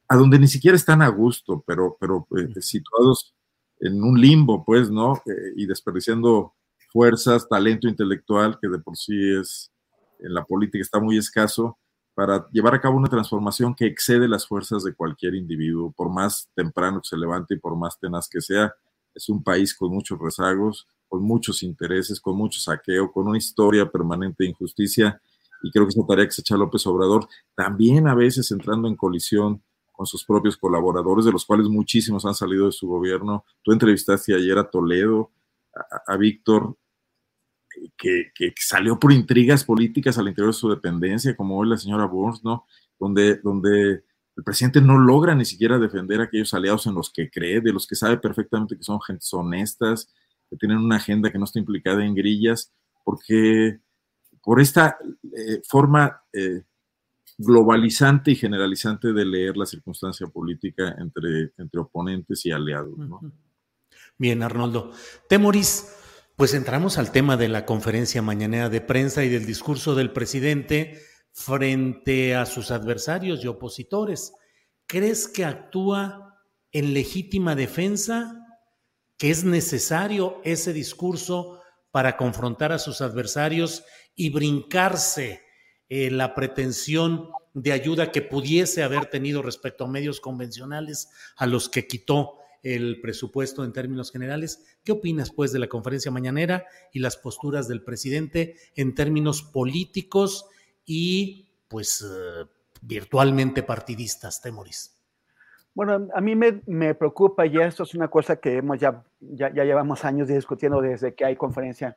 [0.10, 3.34] a donde ni siquiera están a gusto, pero, pero eh, situados
[3.80, 5.14] en un limbo, pues, ¿no?
[5.26, 6.54] Eh, y desperdiciando
[6.92, 9.72] fuerzas, talento intelectual, que de por sí es
[10.20, 11.80] en la política está muy escaso,
[12.14, 16.50] para llevar a cabo una transformación que excede las fuerzas de cualquier individuo, por más
[16.56, 18.76] temprano que se levante y por más tenaz que sea.
[19.16, 23.86] Es un país con muchos rezagos, con muchos intereses, con mucho saqueo, con una historia
[23.92, 25.22] permanente de injusticia,
[25.62, 28.96] y creo que esa tarea que se echa López Obrador, también a veces entrando en
[28.96, 33.44] colisión con sus propios colaboradores, de los cuales muchísimos han salido de su gobierno.
[33.62, 35.32] Tú entrevistaste ayer a Toledo,
[36.08, 36.78] a, Víctor,
[37.98, 42.42] que, salió por intrigas políticas al interior de su dependencia, como hoy la señora Burns,
[42.42, 42.66] ¿no?
[42.98, 44.06] Donde, donde
[44.38, 47.74] el presidente no logra ni siquiera defender a aquellos aliados en los que cree, de
[47.74, 50.08] los que sabe perfectamente que son gentes honestas,
[50.52, 52.74] que tienen una agenda que no está implicada en grillas,
[53.06, 53.80] porque
[54.44, 56.64] por esta eh, forma eh,
[57.38, 62.94] globalizante y generalizante de leer la circunstancia política entre, entre oponentes y aliados.
[64.18, 64.92] Bien, Arnoldo.
[65.30, 65.96] Temoris,
[66.36, 71.00] pues entramos al tema de la conferencia mañanera de prensa y del discurso del presidente
[71.32, 74.34] frente a sus adversarios y opositores.
[74.86, 76.42] ¿Crees que actúa
[76.74, 78.41] en legítima defensa?
[79.22, 83.84] ¿Que es necesario ese discurso para confrontar a sus adversarios
[84.16, 85.44] y brincarse
[85.90, 91.70] eh, la pretensión de ayuda que pudiese haber tenido respecto a medios convencionales a los
[91.70, 94.66] que quitó el presupuesto en términos generales.
[94.84, 100.48] ¿Qué opinas, pues, de la conferencia mañanera y las posturas del presidente en términos políticos
[100.84, 102.48] y, pues, eh,
[102.82, 105.01] virtualmente partidistas, Temoris?
[105.74, 109.64] Bueno, a mí me, preocupa y esto es una cosa que hemos ya, ya, ya
[109.64, 111.96] llevamos años discutiendo desde que hay conferencia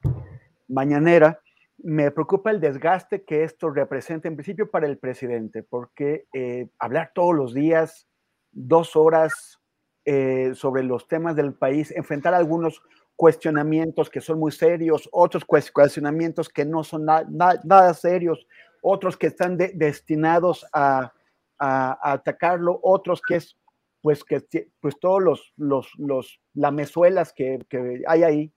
[0.68, 1.40] mañanera.
[1.78, 7.10] Me preocupa el desgaste que esto representa en principio para el presidente, porque eh, hablar
[7.14, 8.06] todos los días,
[8.52, 9.60] dos horas
[10.04, 12.80] eh, sobre los temas del país, enfrentar algunos
[13.16, 18.46] cuestionamientos que son muy serios, otros cuestionamientos que no son nada serios,
[18.82, 21.12] otros que están destinados a,
[21.58, 23.56] atacarlo, otros que es,
[24.04, 24.44] pues, que,
[24.80, 28.52] pues todos los, los, los lamezuelas que, que hay ahí,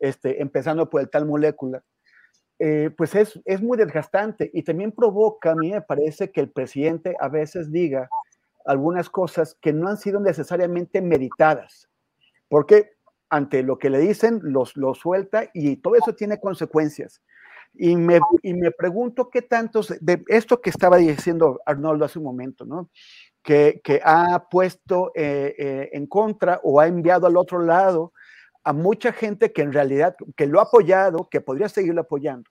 [0.00, 1.84] este, empezando por el tal molécula
[2.58, 6.50] eh, pues es, es muy desgastante y también provoca, a mí me parece que el
[6.50, 8.08] presidente a veces diga
[8.64, 11.88] algunas cosas que no han sido necesariamente meditadas,
[12.48, 12.96] porque
[13.30, 17.22] ante lo que le dicen, los, lo suelta y todo eso tiene consecuencias.
[17.74, 22.24] Y me, y me pregunto qué tantos, de esto que estaba diciendo Arnoldo hace un
[22.24, 22.90] momento, ¿no?
[23.44, 28.14] Que, que ha puesto eh, eh, en contra o ha enviado al otro lado
[28.64, 32.50] a mucha gente que en realidad, que lo ha apoyado, que podría seguirlo apoyando,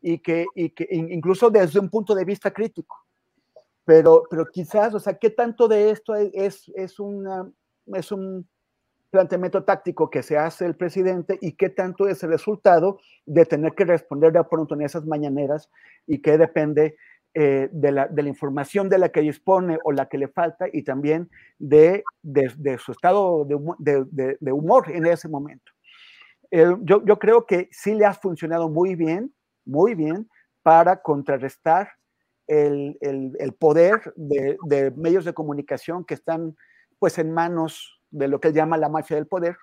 [0.00, 2.96] y que, y que incluso desde un punto de vista crítico.
[3.84, 7.48] Pero, pero quizás, o sea, ¿qué tanto de esto es, es, una,
[7.86, 8.48] es un
[9.10, 13.74] planteamiento táctico que se hace el presidente y qué tanto es el resultado de tener
[13.74, 15.70] que responder de pronto en esas mañaneras
[16.06, 16.96] y qué depende
[17.38, 20.68] eh, de, la, de, la, información de la que dispone o la que le falta
[20.72, 25.70] y también de, de, su estado de, humor en ese momento.
[26.50, 29.34] yo, yo, creo que sí le ha funcionado muy bien,
[29.66, 30.30] muy bien,
[30.62, 31.90] para contrarrestar
[32.46, 36.56] el, el, el poder de, medios de comunicación que están
[36.98, 39.58] pues en manos de lo que él llama la mafia del poder.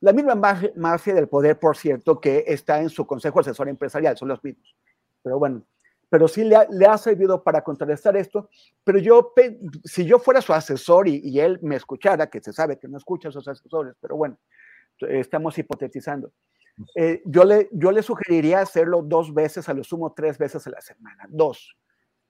[0.00, 4.28] La misma mafia del poder, por cierto, que está en su consejo asesor empresarial, son
[4.28, 4.76] los mismos.
[5.22, 5.64] Pero bueno,
[6.08, 8.48] pero sí le ha, servido para contrarrestar esto.
[8.84, 9.32] Pero yo,
[9.84, 13.28] si yo fuera su asesor y, él me escuchara, que se sabe que no escucha
[13.28, 14.38] a sus asesores, pero bueno,
[15.00, 16.32] estamos hipotetizando.
[16.94, 20.70] Eh, yo, le, yo le sugeriría hacerlo dos veces, a lo sumo tres veces a
[20.70, 21.74] la semana, dos,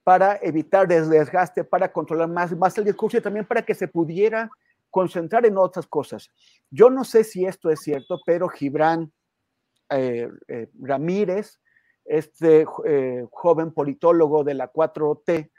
[0.03, 4.49] para evitar desgaste, para controlar más, más el discurso y también para que se pudiera
[4.89, 6.31] concentrar en otras cosas.
[6.71, 9.11] Yo no sé si esto es cierto, pero Gibran
[9.89, 11.59] eh, eh, Ramírez,
[12.07, 15.51] este eh, joven politólogo de la 4T,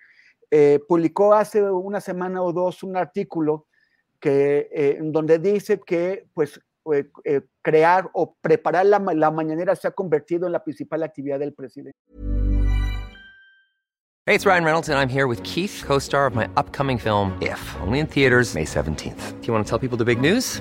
[0.50, 3.66] eh, publicó hace una semana o dos un artículo
[4.18, 6.60] que, eh, donde dice que pues,
[7.24, 11.52] eh, crear o preparar la, la mañanera se ha convertido en la principal actividad del
[11.52, 11.98] presidente.
[14.26, 17.32] Hey, it's Ryan Reynolds, and I'm here with Keith, co star of my upcoming film,
[17.40, 19.40] If, only in theaters, May 17th.
[19.40, 20.60] Do you want to tell people the big news?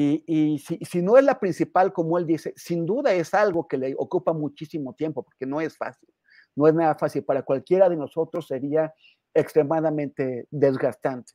[0.00, 3.94] Y, si, no es la principal, como él dice, sin duda es algo que le
[3.98, 6.08] ocupa muchísimo tiempo, porque no es fácil,
[6.54, 7.24] no es nada fácil.
[7.24, 8.94] Para cualquiera de nosotros sería
[9.34, 11.32] extremadamente desgastante.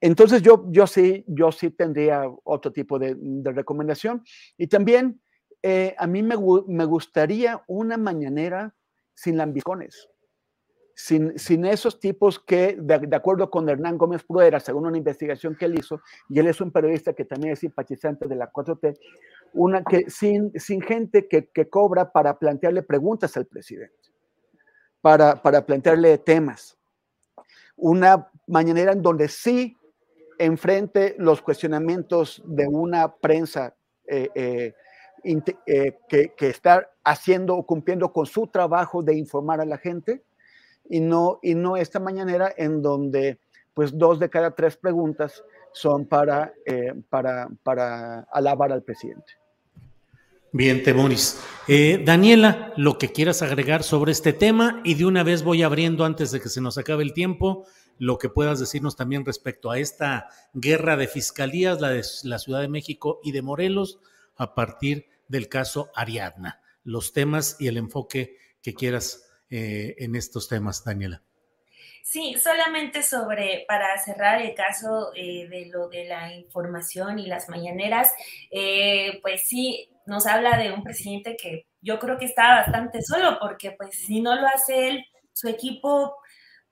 [0.00, 4.24] Entonces yo, yo, sí, yo sí tendría otro tipo de, recomendación.
[4.58, 5.22] Y también
[5.62, 8.74] eh, a mí me, me, gustaría una mañanera
[9.14, 10.08] sin lambicones
[11.00, 15.78] sin, esos tipos que, de, acuerdo con Hernán Gómez Pruera, según una investigación que él
[15.78, 18.98] hizo, y él es un periodista que también es simpatizante de la 4T,
[19.54, 23.94] una que, sin, gente que, cobra para plantearle preguntas al presidente,
[25.00, 26.76] para, plantearle temas.
[27.76, 29.76] Una mañanera en donde sí
[30.38, 33.74] enfrente los cuestionamientos de una prensa
[34.06, 34.74] eh, eh,
[35.66, 40.22] eh, que, está haciendo o cumpliendo con su trabajo de informar a la gente
[40.90, 43.38] y no, y no esta mañanera en donde
[43.72, 49.32] pues dos de cada tres preguntas son para, eh, para, para alabar al presidente.
[50.52, 51.40] Bien, Temoris.
[51.68, 56.04] Eh, Daniela, lo que quieras agregar sobre este tema y de una vez voy abriendo
[56.04, 57.64] antes de que se nos acabe el tiempo
[57.98, 62.62] lo que puedas decirnos también respecto a esta guerra de fiscalías, la de la Ciudad
[62.62, 64.00] de México y de Morelos,
[64.36, 66.62] a partir del caso Ariadna.
[66.82, 71.22] Los temas y el enfoque que quieras eh, en estos temas, Daniela.
[72.02, 77.48] Sí, solamente sobre, para cerrar el caso eh, de lo de la información y las
[77.48, 78.12] mañaneras,
[78.50, 83.38] eh, pues sí, nos habla de un presidente que yo creo que está bastante solo,
[83.40, 86.16] porque pues si no lo hace él, su equipo,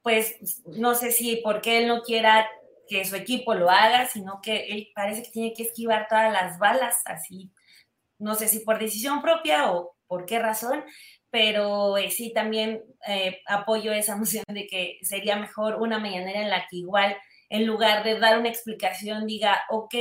[0.02, 0.34] pues
[0.66, 2.48] no sé si porque él no quiera
[2.88, 6.58] que su equipo lo haga, sino que él parece que tiene que esquivar todas las
[6.58, 7.52] balas, así,
[8.18, 10.84] no sé si por decisión propia o por qué razón,
[11.30, 16.50] pero eh, sí también eh, apoyo esa moción de que sería mejor una mañanera en
[16.50, 17.16] la que igual
[17.50, 19.94] en lugar de dar una explicación diga, ok,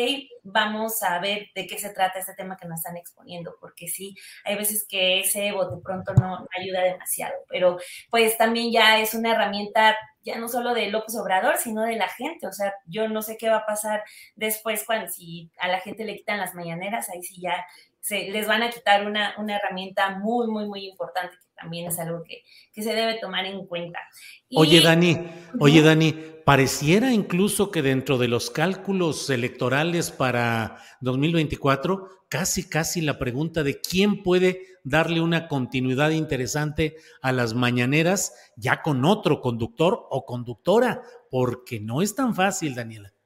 [0.43, 4.15] vamos a ver de qué se trata este tema que nos están exponiendo, porque sí,
[4.43, 7.77] hay veces que ese bote pronto no ayuda demasiado, pero
[8.09, 12.09] pues también ya es una herramienta ya no solo de López Obrador, sino de la
[12.09, 14.03] gente, o sea, yo no sé qué va a pasar
[14.35, 17.65] después cuando si a la gente le quitan las mañaneras, ahí sí ya
[18.07, 21.99] se, les van a quitar una, una, herramienta muy, muy, muy importante, que también es
[21.99, 22.41] algo que,
[22.71, 23.99] que se debe tomar en cuenta.
[24.47, 25.17] Y, oye, Dani,
[25.59, 33.19] oye, Dani, pareciera incluso que dentro de los cálculos electorales para 2024, casi, casi la
[33.19, 40.07] pregunta de quién puede darle una continuidad interesante a las mañaneras ya con otro conductor
[40.09, 43.16] o conductora, porque no es tan fácil, Daniela.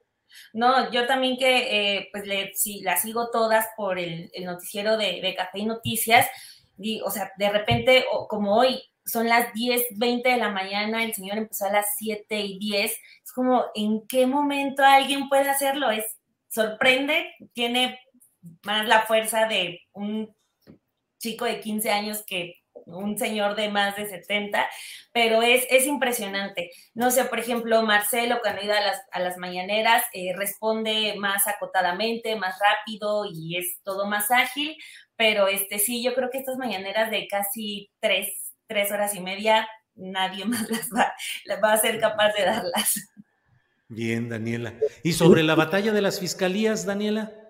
[0.52, 5.20] No, yo también que eh, pues le, si las sigo todas por el, noticiero de,
[5.22, 6.26] de, Café y Noticias,
[7.04, 11.38] o sea, de repente, como hoy, son las 10, 20 de la mañana, el señor
[11.38, 15.90] empezó a las 7 y 10, es como, ¿en qué momento alguien puede hacerlo?
[15.90, 16.04] Es,
[16.48, 17.98] sorprende, tiene
[18.64, 20.34] más la fuerza de un
[21.18, 24.66] chico de 15 años que un señor de más de 70,
[25.12, 26.70] pero es, es impresionante.
[26.94, 31.46] No sé, por ejemplo, Marcelo cuando iba a las, a las mañaneras eh, responde más
[31.46, 34.76] acotadamente, más rápido y es todo más ágil,
[35.16, 39.68] pero este sí, yo creo que estas mañaneras de casi tres, tres horas y media,
[39.94, 41.12] nadie más las va,
[41.44, 43.08] las va a ser capaz de darlas.
[43.88, 44.72] Bien, Daniela.
[45.02, 47.41] ¿Y sobre la batalla de las fiscalías, Daniela?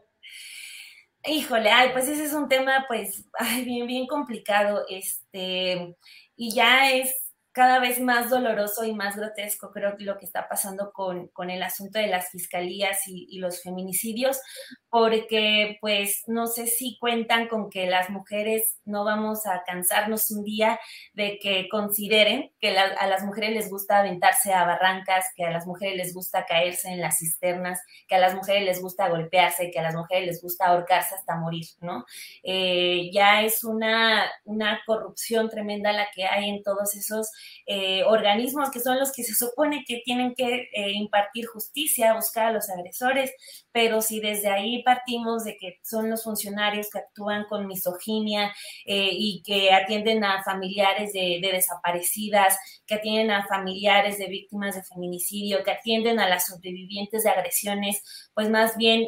[1.24, 5.94] Híjole, ay, pues ese es un tema, pues, ay, bien, bien complicado, este,
[6.36, 7.21] y ya es
[7.52, 11.50] cada vez más doloroso y más grotesco, creo que lo que está pasando con, con
[11.50, 14.40] el asunto de las fiscalías y, los feminicidios,
[14.88, 20.44] porque pues no sé si cuentan con que las mujeres no vamos a cansarnos un
[20.44, 20.78] día
[21.12, 25.66] de que consideren que a las mujeres les gusta aventarse a barrancas, que a las
[25.66, 29.80] mujeres les gusta caerse en las cisternas, que a las mujeres les gusta golpearse, que
[29.80, 32.04] a las mujeres les gusta ahorcarse hasta morir, ¿no?
[32.44, 37.28] Eh, ya es una, una corrupción tremenda la que hay en todos esos
[37.66, 42.46] eh, organismos que son los que se supone que tienen que eh, impartir justicia, buscar
[42.46, 43.32] a los agresores,
[43.70, 48.52] pero si desde ahí partimos de que son los funcionarios que actúan con misoginia
[48.86, 54.74] eh, y que atienden a familiares de, de, desaparecidas, que atienden a familiares de víctimas
[54.74, 59.06] de feminicidio, que atienden a las sobrevivientes de agresiones, pues más bien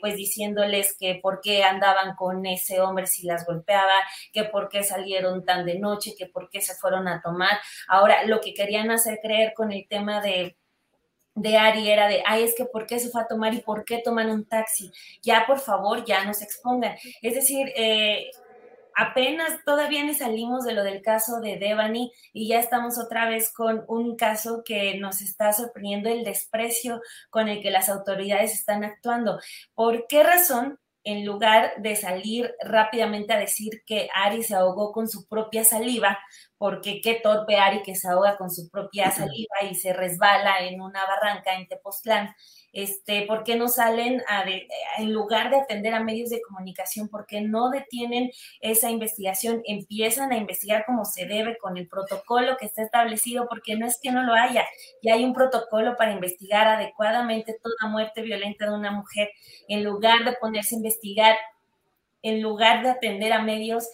[0.00, 3.94] pues diciéndoles que por qué andaban con ese hombre si las golpeaba,
[4.32, 7.58] que por qué salieron tan de noche, que por qué se fueron a tomar.
[7.88, 10.56] Ahora, lo que querían hacer creer con el tema de
[11.34, 13.84] de Ari era de, ay, es que ¿por qué se fue a tomar y por
[13.84, 14.92] qué toman un taxi?
[15.22, 16.96] Ya, por favor, ya no se expongan.
[17.22, 18.30] Es decir, eh,
[18.94, 23.52] apenas todavía ni salimos de lo del caso de Devani y ya estamos otra vez
[23.52, 27.00] con un caso que nos está sorprendiendo el desprecio
[27.30, 29.40] con el que las autoridades están actuando.
[29.74, 30.78] ¿Por qué razón?
[31.02, 36.18] En lugar de salir rápidamente a decir que Ari se ahogó con su propia saliva,
[36.60, 40.82] porque qué torpe Ari que se ahoga con su propia saliva y se resbala en
[40.82, 42.34] una barranca en Tepoztlán.
[42.74, 47.08] Este, ¿Por qué no salen a de, en lugar de atender a medios de comunicación?
[47.08, 48.30] ¿Por qué no detienen
[48.60, 49.62] esa investigación?
[49.64, 53.98] Empiezan a investigar como se debe con el protocolo que está establecido, porque no es
[53.98, 54.66] que no lo haya,
[55.02, 59.30] ya hay un protocolo para investigar adecuadamente toda muerte violenta de una mujer,
[59.66, 61.38] en lugar de ponerse a investigar,
[62.20, 63.88] en lugar de atender a medios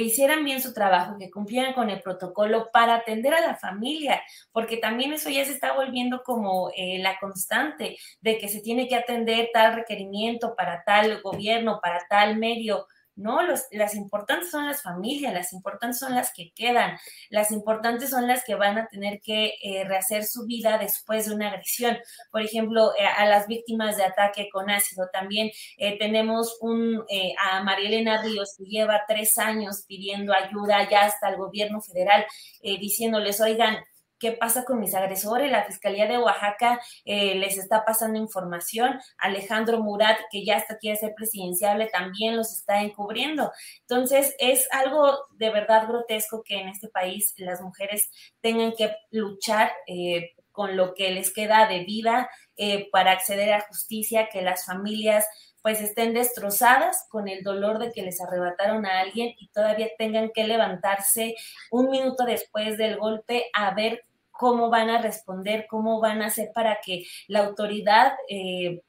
[0.00, 4.22] que hicieran bien su trabajo, que cumplieran con el protocolo para atender a la familia,
[4.50, 8.88] porque también eso ya se está volviendo como eh, la constante de que se tiene
[8.88, 12.86] que atender tal requerimiento para tal gobierno, para tal medio
[13.20, 16.98] no, los, las importantes son las familias, las importantes son las que quedan,
[17.28, 21.34] las importantes son las que van a tener que eh, rehacer su vida después de
[21.34, 21.98] una agresión.
[22.32, 27.04] Por ejemplo, eh, a las víctimas de ataque con ácido también eh, tenemos un,
[27.38, 32.24] a María Elena Ríos que lleva tres años pidiendo ayuda ya hasta el gobierno federal,
[32.62, 33.78] diciéndoles, oigan,
[34.20, 35.50] qué pasa con mis agresores.
[35.50, 39.00] La Fiscalía de Oaxaca eh, les está pasando información.
[39.18, 43.50] Alejandro Murat, que ya hasta quiere ser presidenciable, también los está encubriendo.
[43.80, 48.10] Entonces, es algo de verdad grotesco que en este país las mujeres
[48.40, 49.72] tengan que luchar.
[49.88, 54.66] Eh, con lo que les queda de vida eh, para acceder a justicia, que las
[54.66, 55.24] familias
[55.62, 60.30] pues estén destrozadas con el dolor de que les arrebataron a alguien y todavía tengan
[60.34, 61.34] que levantarse
[61.70, 64.04] un minuto después del golpe a ver
[64.40, 68.80] cómo van a responder, cómo van a hacer para que la autoridad eh,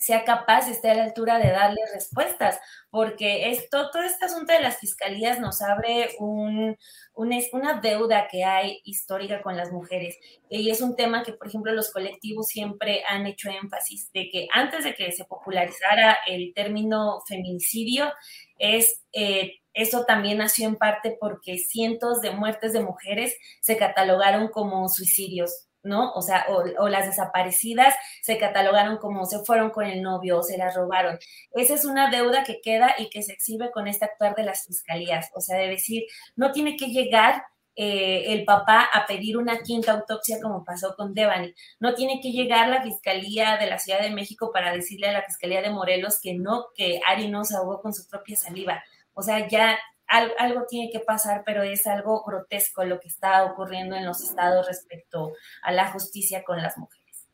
[0.00, 2.58] sea capaz, esté a la altura de darle respuestas,
[2.90, 6.74] porque esto, todo este asunto de las fiscalías nos abre un,
[7.14, 10.16] un, una deuda que hay histórica con las mujeres.
[10.48, 14.48] Y es un tema que, por ejemplo, los colectivos siempre han hecho énfasis de que
[14.54, 18.10] antes de que se popularizara el término feminicidio,
[18.58, 24.48] es eh, eso también nació en parte porque cientos de muertes de mujeres se catalogaron
[24.48, 26.12] como suicidios, ¿no?
[26.12, 30.42] O sea, o, o, las desaparecidas se catalogaron como se fueron con el novio o
[30.42, 31.18] se las robaron.
[31.52, 34.66] Esa es una deuda que queda y que se exhibe con este actuar de las
[34.66, 35.30] fiscalías.
[35.34, 36.04] O sea, de decir,
[36.36, 37.42] no tiene que llegar
[37.76, 41.54] eh, el papá a pedir una quinta autopsia como pasó con Devani.
[41.78, 45.22] No tiene que llegar la Fiscalía de la Ciudad de México para decirle a la
[45.22, 48.82] Fiscalía de Morelos que no, que Ari no se ahogó con su propia saliva.
[49.14, 49.78] O sea, ya
[50.10, 54.20] algo, algo, tiene que pasar, pero es algo grotesco lo que está ocurriendo en los
[54.22, 55.32] estados respecto
[55.62, 57.28] a la justicia con las mujeres.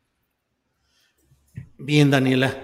[1.78, 2.54] Bien, Daniela.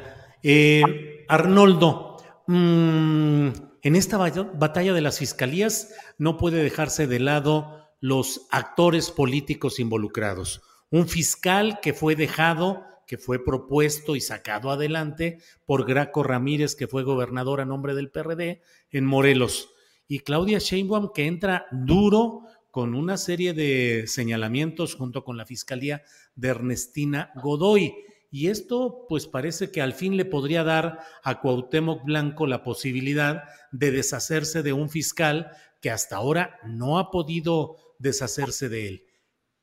[0.42, 3.48] Eh, Arnoldo, mmm,
[3.82, 10.62] en esta batalla de las fiscalías no puede dejarse de lado los actores políticos involucrados.
[10.90, 16.86] Un fiscal que fue dejado que fue propuesto y sacado adelante por Graco Ramírez, que
[16.86, 19.68] fue gobernador a nombre del PRD en Morelos,
[20.08, 26.02] y Claudia Sheinbaum, que entra duro con una serie de señalamientos junto con la Fiscalía
[26.34, 27.94] de Ernestina Godoy.
[28.30, 33.44] Y esto, pues parece que al fin le podría dar a Cuauhtémoc Blanco la posibilidad
[33.72, 35.50] de deshacerse de un fiscal
[35.82, 39.04] que hasta ahora no ha podido deshacerse de él.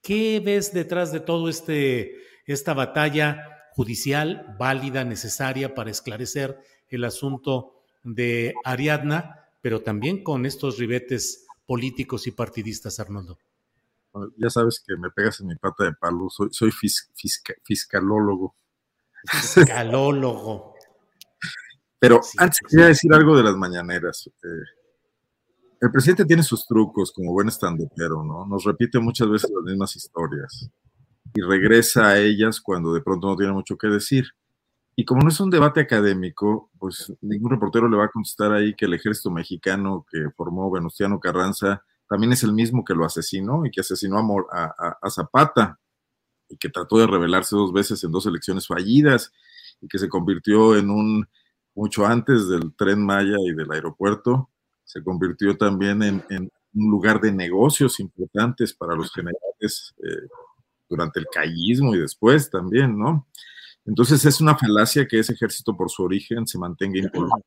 [0.01, 2.15] ¿Qué ves detrás de todo este
[2.45, 10.77] esta batalla judicial válida, necesaria para esclarecer el asunto de Ariadna, pero también con estos
[10.77, 13.37] ribetes políticos y partidistas, Arnoldo.
[14.37, 16.71] Ya sabes que me pegas en mi pata de palo, soy, soy
[17.63, 18.55] fiscalólogo.
[19.25, 20.73] Fiscalólogo.
[21.99, 24.27] Pero antes quería decir algo de las mañaneras.
[24.27, 24.47] Eh,
[25.81, 28.45] el presidente tiene sus trucos como buen estandopero, ¿no?
[28.45, 30.69] Nos repite muchas veces las mismas historias
[31.33, 34.29] y regresa a ellas cuando de pronto no tiene mucho que decir.
[34.99, 38.75] Y como no es un debate académico, pues ningún reportero le va a contestar ahí
[38.75, 43.65] que el ejército mexicano que formó Venustiano Carranza también es el mismo que lo asesinó
[43.65, 44.17] y que asesinó
[44.51, 45.79] a, Zapata
[46.49, 49.31] y que trató de rebelarse dos veces en dos elecciones fallidas
[49.79, 51.29] y que se convirtió en un,
[51.75, 54.49] mucho antes del tren Maya y del aeropuerto,
[54.83, 60.27] se convirtió también en, en un lugar de negocios importantes para los generales eh,
[60.89, 63.27] durante el callismo y después también, ¿no?
[63.85, 67.43] Entonces es una falacia que ese ejército por su origen se mantenga impoluto.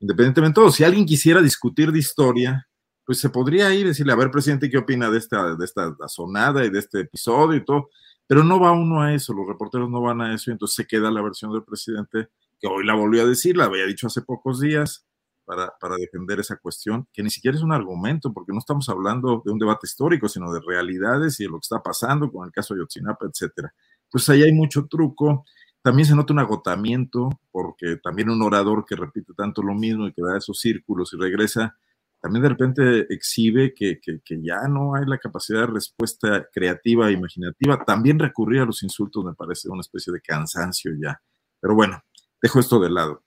[0.00, 2.68] Independientemente de todo, si alguien quisiera discutir de historia,
[3.06, 5.94] pues se podría ir y decirle, a ver, presidente, ¿qué opina de esta, de esta
[6.08, 7.88] sonada y de este episodio y todo?
[8.26, 10.86] Pero no va uno a eso, los reporteros no van a eso, y entonces se
[10.86, 12.28] queda la versión del presidente,
[12.58, 15.06] que hoy la volvió a decir, la había dicho hace pocos días,
[15.44, 19.42] para, para, defender esa cuestión, que ni siquiera es un argumento, porque no estamos hablando
[19.44, 22.52] de un debate histórico, sino de realidades y de lo que está pasando con el
[22.52, 23.74] caso de Yotzinapa, etcétera
[24.12, 25.44] pues ahí hay mucho truco.
[25.82, 30.12] También se nota un agotamiento, porque también un orador que repite tanto lo mismo y
[30.12, 31.76] que da esos círculos y regresa,
[32.20, 33.98] también de repente exhibe que,
[34.42, 37.84] ya no hay la capacidad de respuesta creativa e imaginativa.
[37.84, 41.20] También recurrir a los insultos me parece una especie de cansancio ya.
[41.58, 42.00] Pero bueno,
[42.40, 43.24] dejo esto de lado.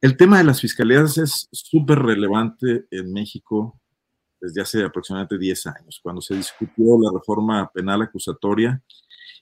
[0.00, 3.80] El tema de las fiscalías es súper relevante en México
[4.40, 8.82] desde hace aproximadamente 10 años, cuando se discutió la reforma penal acusatoria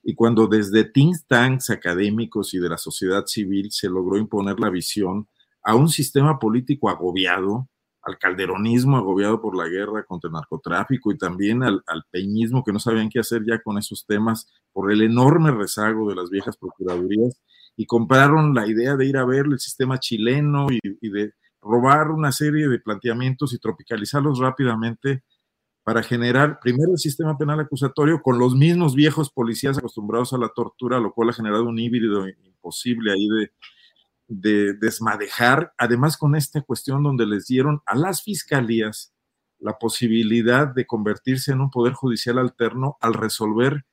[0.02, 4.70] y cuando desde think tanks académicos y de la sociedad civil se logró imponer la
[4.70, 5.28] visión
[5.62, 7.68] a un sistema político agobiado,
[8.02, 12.78] al calderonismo agobiado por la guerra contra el narcotráfico y también al, peñismo que no
[12.78, 17.42] sabían qué hacer ya con esos temas por el enorme rezago de las viejas procuradurías
[17.76, 22.32] y compraron la idea de ir a ver el sistema chileno y de robar una
[22.32, 25.24] serie de planteamientos y tropicalizarlos rápidamente
[25.90, 30.50] para generar primero el sistema penal acusatorio con los mismos viejos policías acostumbrados a la
[30.50, 33.50] tortura, lo cual ha generado un híbrido imposible ahí de,
[34.28, 39.12] de desmadejar, además con esta cuestión donde les dieron a las fiscalías
[39.58, 43.84] la posibilidad de convertirse en un poder judicial alterno al resolver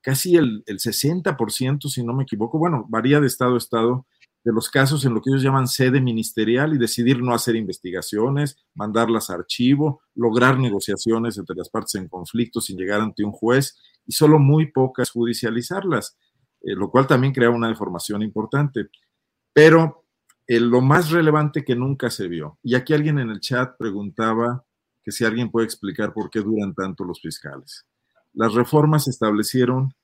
[0.00, 4.08] casi el, el 60%, si no me equivoco, bueno, varía de estado a estado,
[4.44, 8.58] de los casos en lo que ellos llaman sede ministerial y decidir no hacer investigaciones,
[8.74, 13.80] mandarlas a archivo, lograr negociaciones entre las partes en conflicto sin llegar ante un juez
[14.06, 16.18] y solo muy pocas judicializarlas,
[16.60, 18.88] eh, lo cual también crea una deformación importante.
[19.54, 20.04] Pero
[20.46, 24.66] eh, lo más relevante que nunca se vio, y aquí alguien en el chat preguntaba
[25.02, 27.86] que si alguien puede explicar por qué duran tanto los fiscales.
[28.34, 29.94] Las reformas establecieron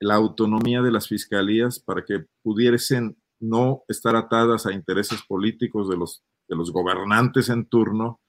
[0.00, 5.96] la autonomía de las fiscalías para que pudiesen no estar atadas a intereses políticos de
[5.96, 8.20] los, de los gobernantes en turno,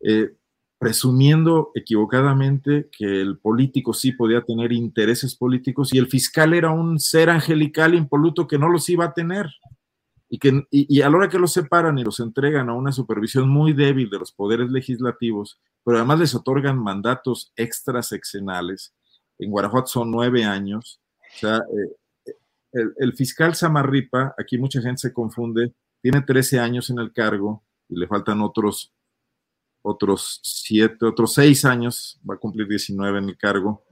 [0.00, 0.36] eh,
[0.78, 6.98] presumiendo equivocadamente que el político sí podía tener intereses políticos y el fiscal era un
[7.00, 9.46] ser angelical impoluto que no los iba a tener.
[10.28, 13.48] Y, que, y, a la hora que los separan y los entregan a una supervisión
[13.48, 18.94] muy débil de los poderes legislativos, pero además les otorgan mandatos extraseccionales,
[19.38, 21.00] en Guanajuato son nueve años,
[21.36, 21.96] o sea, eh,
[22.74, 27.98] el, fiscal Samarripa, aquí mucha gente se confunde, tiene 13 años en el cargo y
[27.98, 28.92] le faltan otros,
[29.82, 33.84] otros siete, otros seis años, va a cumplir 19 en el cargo.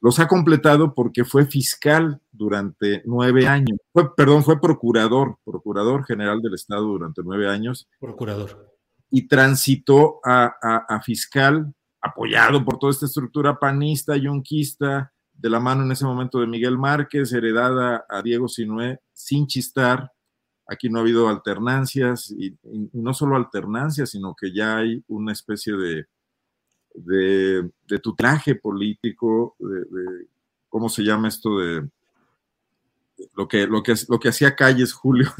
[0.00, 3.78] Los ha completado porque fue fiscal durante nueve años.
[3.92, 7.88] Fue, perdón, fue procurador, procurador general del Estado durante nueve años.
[7.98, 8.76] Procurador.
[9.10, 10.54] Y transitó a,
[10.88, 16.40] a fiscal, apoyado por toda esta estructura panista, yunquista, de la mano en ese momento
[16.40, 20.12] de Miguel Márquez, heredada a Diego Sinué sin chistar.
[20.66, 22.58] Aquí no ha habido alternancias, y,
[22.92, 26.06] no solo alternancias, sino que ya hay una especie de,
[26.92, 30.26] de, de tutelaje político, de,
[30.68, 31.58] ¿cómo se llama esto?
[31.58, 31.88] De,
[33.34, 35.32] lo que, lo que, lo que hacía Calles, Julio.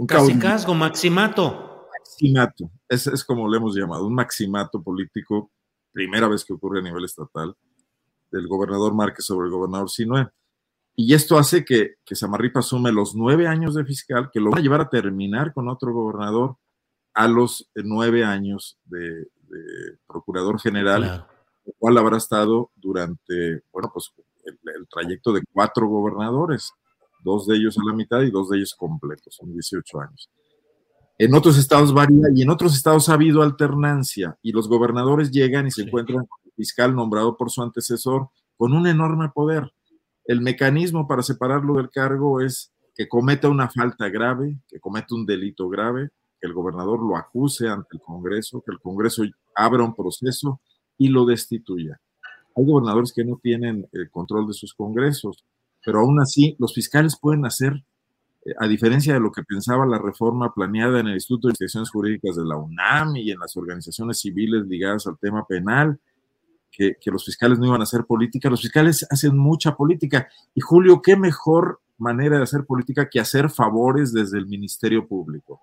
[0.00, 1.86] un Casicazgo, maximato.
[2.00, 5.52] Maximato, es, es como le hemos llamado, un maximato político,
[5.92, 7.56] primera vez que ocurre a nivel estatal
[8.36, 10.28] del gobernador Márquez sobre el gobernador Sinue.
[10.94, 14.60] Y esto hace que, que Samarripa asume los nueve años de fiscal, que lo van
[14.60, 16.56] a llevar a terminar con otro gobernador
[17.16, 19.26] a los nueve años de,
[20.06, 21.26] procurador general,
[21.64, 24.12] el cual habrá estado durante, bueno, pues
[24.44, 26.72] el, trayecto de cuatro gobernadores,
[27.20, 30.30] dos de ellos a la mitad y dos de ellos completos, son 18 años.
[31.18, 35.66] En otros estados varía y en otros estados ha habido alternancia y los gobernadores llegan
[35.66, 36.26] y se encuentran
[36.56, 39.72] fiscal nombrado por su antecesor con un enorme poder.
[40.24, 45.26] El mecanismo para separarlo del cargo es que cometa una falta grave, que cometa un
[45.26, 49.22] delito grave, que el gobernador lo acuse ante el Congreso, que el Congreso
[49.54, 50.60] abra un proceso
[50.98, 52.00] y lo destituya.
[52.56, 55.44] Hay gobernadores que no tienen el control de sus congresos,
[55.84, 57.84] pero aún así los fiscales pueden hacer,
[58.44, 61.90] eh, a diferencia de lo que pensaba la reforma planeada en el Instituto de Investigaciones
[61.90, 66.00] Jurídicas de la UNAM y en las organizaciones civiles ligadas al tema penal,
[66.76, 70.28] que, que los fiscales no iban a hacer política, los fiscales hacen mucha política.
[70.54, 75.62] Y Julio, ¿qué mejor manera de hacer política que hacer favores desde el Ministerio Público?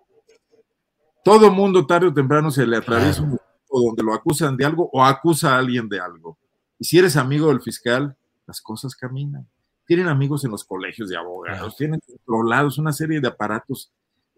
[1.24, 3.38] Todo mundo tarde o temprano se le atraviesa un
[3.76, 6.38] o donde lo acusan de algo o acusa a alguien de algo.
[6.78, 9.49] Y si eres amigo del fiscal, las cosas caminan.
[9.88, 13.91] Tienen amigos en los colegios de abogados, tienen controlados una serie de aparatos.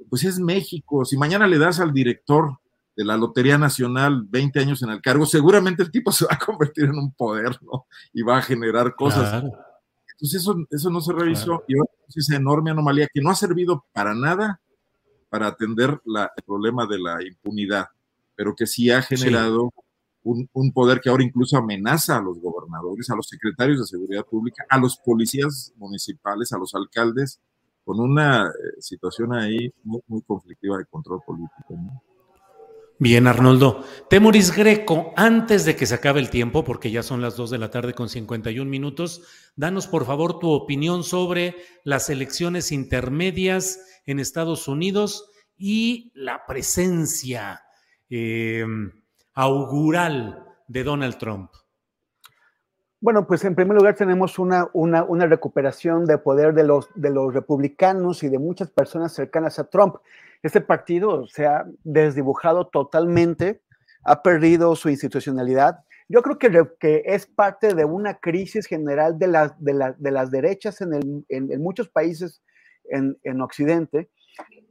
[0.09, 1.03] Pues es México.
[1.03, 2.59] Si mañana le das al director
[2.95, 6.39] de la Lotería Nacional 20 años en el cargo, seguramente el tipo se va a
[6.39, 7.85] convertir en un poder, ¿no?
[8.13, 9.43] Y va a generar cosas.
[9.43, 13.85] Entonces eso, eso no se revisó y ahora esa enorme anomalía que no ha servido
[13.91, 14.61] para nada
[15.29, 17.87] para atender la, el problema de la impunidad
[18.35, 19.73] pero que sí ha generado
[20.23, 24.25] un, un, poder que ahora incluso amenaza a los gobernadores, a los secretarios de seguridad
[24.25, 27.39] pública, a los policías municipales, a los alcaldes,
[27.83, 31.75] con una eh, situación ahí muy, muy, conflictiva de control político.
[31.75, 32.01] ¿no?
[32.97, 33.83] Bien, Arnoldo.
[34.09, 37.57] Temoris Greco, antes de que se acabe el tiempo, porque ya son las 2 de
[37.57, 39.21] la tarde con 51 minutos,
[39.57, 47.63] danos por favor tu opinión sobre las elecciones intermedias en Estados Unidos y la presencia
[48.09, 48.65] eh,
[49.33, 51.51] augural de Donald Trump?
[53.01, 57.11] Bueno, pues en primer lugar tenemos una, una, una, recuperación de poder de los, de
[57.11, 59.95] los republicanos y de muchas personas cercanas a Trump.
[60.41, 63.61] Este partido se ha desdibujado totalmente,
[64.03, 65.83] ha perdido su institucionalidad.
[66.07, 70.11] Yo creo que, que es parte de una crisis general de, la, de, la, de
[70.11, 72.41] las derechas en, el, en, en muchos países
[72.89, 74.09] en, en Occidente,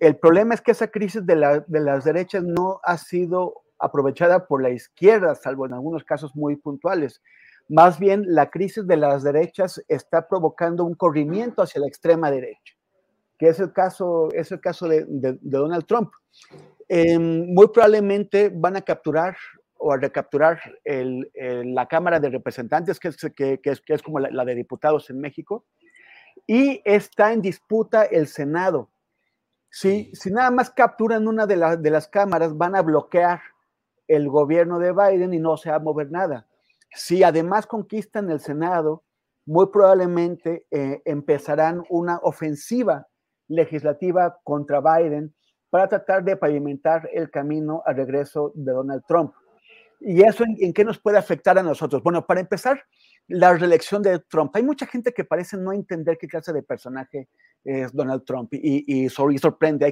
[0.00, 4.46] el problema es que esa crisis de, la, de, las derechas no ha sido aprovechada
[4.46, 7.22] por la izquierda, salvo en algunos casos muy puntuales.
[7.68, 12.74] Más bien, la crisis de las derechas está provocando un corrimiento hacia la extrema derecha,
[13.38, 15.04] que es el caso, es el caso de,
[15.40, 16.12] Donald Trump.
[16.88, 19.36] Eh, muy probablemente van a capturar
[19.76, 25.66] o a recapturar la Cámara de Representantes, que es, como la, de diputados en México,
[26.46, 28.90] y está en disputa el Senado
[29.74, 33.40] si, nada más capturan una de, de las cámaras, van a bloquear
[34.06, 36.46] el gobierno de Biden y no se va a mover nada.
[36.94, 39.02] Si además conquistan el Senado,
[39.46, 43.08] muy probablemente eh, empezarán una ofensiva
[43.48, 45.34] legislativa contra Biden
[45.70, 49.34] para tratar de pavimentar el camino al regreso de Donald Trump.
[50.00, 52.02] ¿Y eso en, qué nos puede afectar a nosotros?
[52.02, 52.82] Bueno, para empezar,
[53.26, 54.54] la reelección de Trump.
[54.54, 57.28] Hay mucha gente que parece no entender qué clase de personaje
[57.64, 59.86] es Donald Trump y, y, sorprende.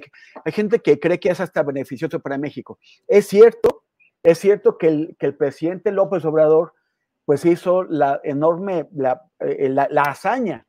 [0.45, 2.79] Hay, gente que cree que es hasta beneficioso para México.
[3.09, 3.85] Es cierto,
[4.23, 6.75] es cierto que el presidente López Obrador
[7.25, 10.67] pues hizo la enorme, la, eh, la, hazaña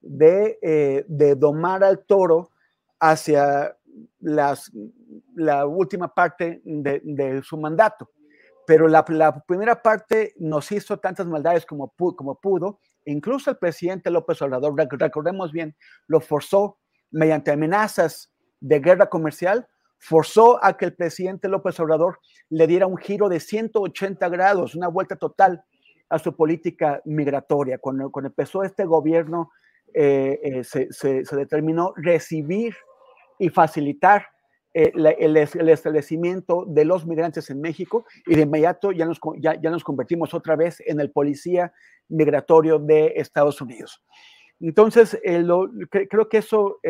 [0.00, 2.50] de, eh, de, domar al toro
[3.00, 3.76] hacia
[4.20, 4.70] las,
[5.34, 8.10] la última parte de, de su mandato
[8.68, 12.80] pero la, la, primera parte nos hizo tantas maldades como, como pudo.
[13.06, 15.74] Incluso el presidente López Obrador, recordemos bien,
[16.06, 16.78] lo forzó
[17.10, 18.30] mediante amenazas
[18.60, 22.18] de guerra comercial, forzó a que el presidente López Obrador
[22.50, 25.64] le diera un giro de 180 grados, una vuelta total
[26.08, 27.78] a su política migratoria.
[27.78, 29.50] Cuando, cuando empezó este gobierno,
[29.94, 32.74] eh, eh, se, se, determinó recibir
[33.38, 34.26] y facilitar
[34.74, 39.58] eh, el, el, establecimiento de los migrantes en México y de inmediato ya nos, ya,
[39.60, 41.72] ya nos convertimos otra vez en el policía
[42.08, 44.02] migratorio de Estados Unidos.
[44.60, 45.16] Entonces,
[46.10, 46.80] creo que eso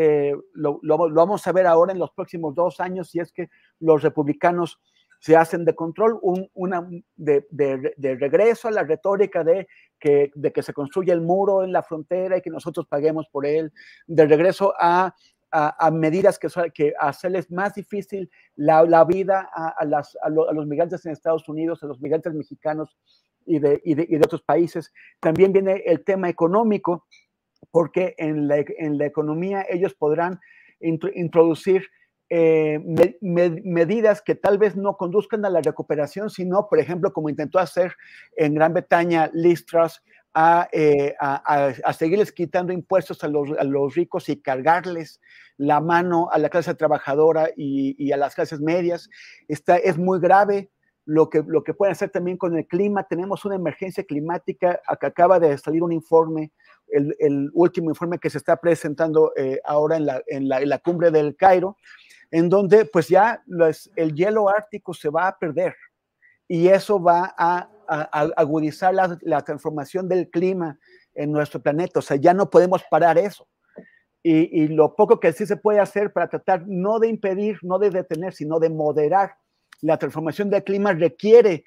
[0.54, 3.50] lo, lo, lo, vamos a ver ahora en los próximos dos años, si es que
[3.78, 4.80] los republicanos
[5.20, 9.66] se hacen de control, un, una, de, de, de, regreso a la retórica de
[9.98, 13.44] que, de que se construye el muro en la frontera y que nosotros paguemos por
[13.46, 13.72] él,
[14.06, 15.14] de regreso a
[15.50, 21.04] a, medidas que, que hacerles más difícil la, la vida a, las, a, los migrantes
[21.06, 22.96] en Estados Unidos, a los migrantes mexicanos
[23.46, 24.92] y de, y de, y de otros países.
[25.20, 27.06] También viene el tema económico,
[27.70, 30.38] porque en la, en la economía ellos podrán
[30.80, 31.86] int introducir
[32.30, 37.12] eh, me, me, medidas que tal vez no conduzcan a la recuperación, sino, por ejemplo,
[37.12, 37.94] como intentó hacer
[38.36, 40.02] en Gran Bretaña Liz Truss,
[40.34, 45.20] a, eh, a, a, seguirles quitando impuestos a los, a los, ricos y cargarles
[45.56, 49.08] la mano a la clase trabajadora y, y, a las clases medias.
[49.48, 50.70] Esta es muy grave
[51.06, 53.04] lo que, lo que pueden hacer también con el clima.
[53.08, 56.52] Tenemos una emergencia climática, acaba de salir un informe,
[56.88, 60.68] el, el último informe que se está presentando eh, ahora en la, en, la, en
[60.68, 61.78] la, cumbre del Cairo,
[62.30, 65.74] en donde pues ya los, el hielo ártico se va a perder
[66.46, 70.78] y eso va a, a, a agudizar la, la, transformación del clima
[71.14, 71.98] en nuestro planeta.
[71.98, 73.46] O sea, ya no podemos parar eso.
[74.22, 77.78] Y, y, lo poco que sí se puede hacer para tratar no de impedir, no
[77.78, 79.36] de detener, sino de moderar
[79.80, 81.64] la transformación del clima requiere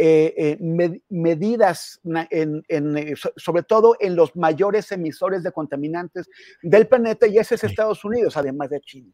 [0.00, 2.00] eh, eh, med medidas,
[2.30, 6.28] en, en, eh, sobre todo en los mayores emisores de contaminantes
[6.62, 9.12] del planeta, y ese es Estados Unidos, además de China.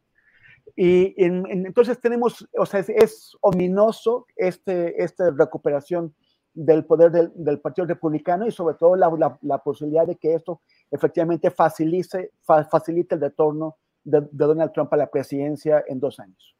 [0.76, 6.14] Y en, en, entonces tenemos, o sea, es, es ominoso este, esta recuperación
[6.52, 10.34] del poder del, del, Partido Republicano y sobre todo la, la, la, posibilidad de que
[10.34, 10.60] esto
[10.90, 16.20] efectivamente facilite, fa, facilite el retorno de, de Donald Trump a la presidencia en dos
[16.20, 16.56] años.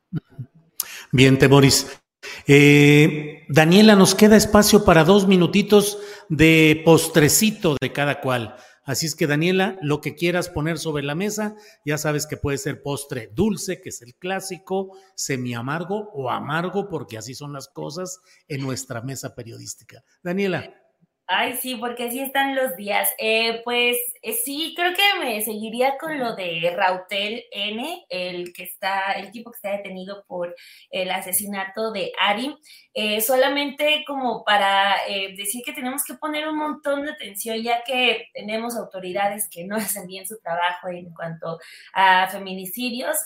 [1.13, 2.01] Bien, Temoris.
[2.47, 5.99] Eh, Daniela, nos queda espacio para dos minutitos
[6.29, 8.57] de postrecito de cada cual.
[8.85, 12.59] Así es que, Daniela, lo que quieras poner sobre la mesa, ya sabes que puede
[12.59, 17.69] ser postre dulce, que es el clásico, semi amargo o amargo, porque así son las
[17.69, 20.05] cosas en nuestra mesa periodística.
[20.23, 20.84] Daniela.
[21.27, 23.09] Ay, sí, porque así están los días.
[23.19, 28.65] Eh, pues eh, sí, creo que me seguiría con lo de Rautel N, el que
[28.65, 30.55] está, el tipo que está detenido por
[30.91, 32.55] el asesinato de Ari.
[32.93, 37.83] Eh, solamente como para eh, decir que tenemos que poner un montón de atención, ya
[37.85, 41.59] que tenemos autoridades que no hacen bien su trabajo en cuanto
[41.95, 43.17] a feminicidios.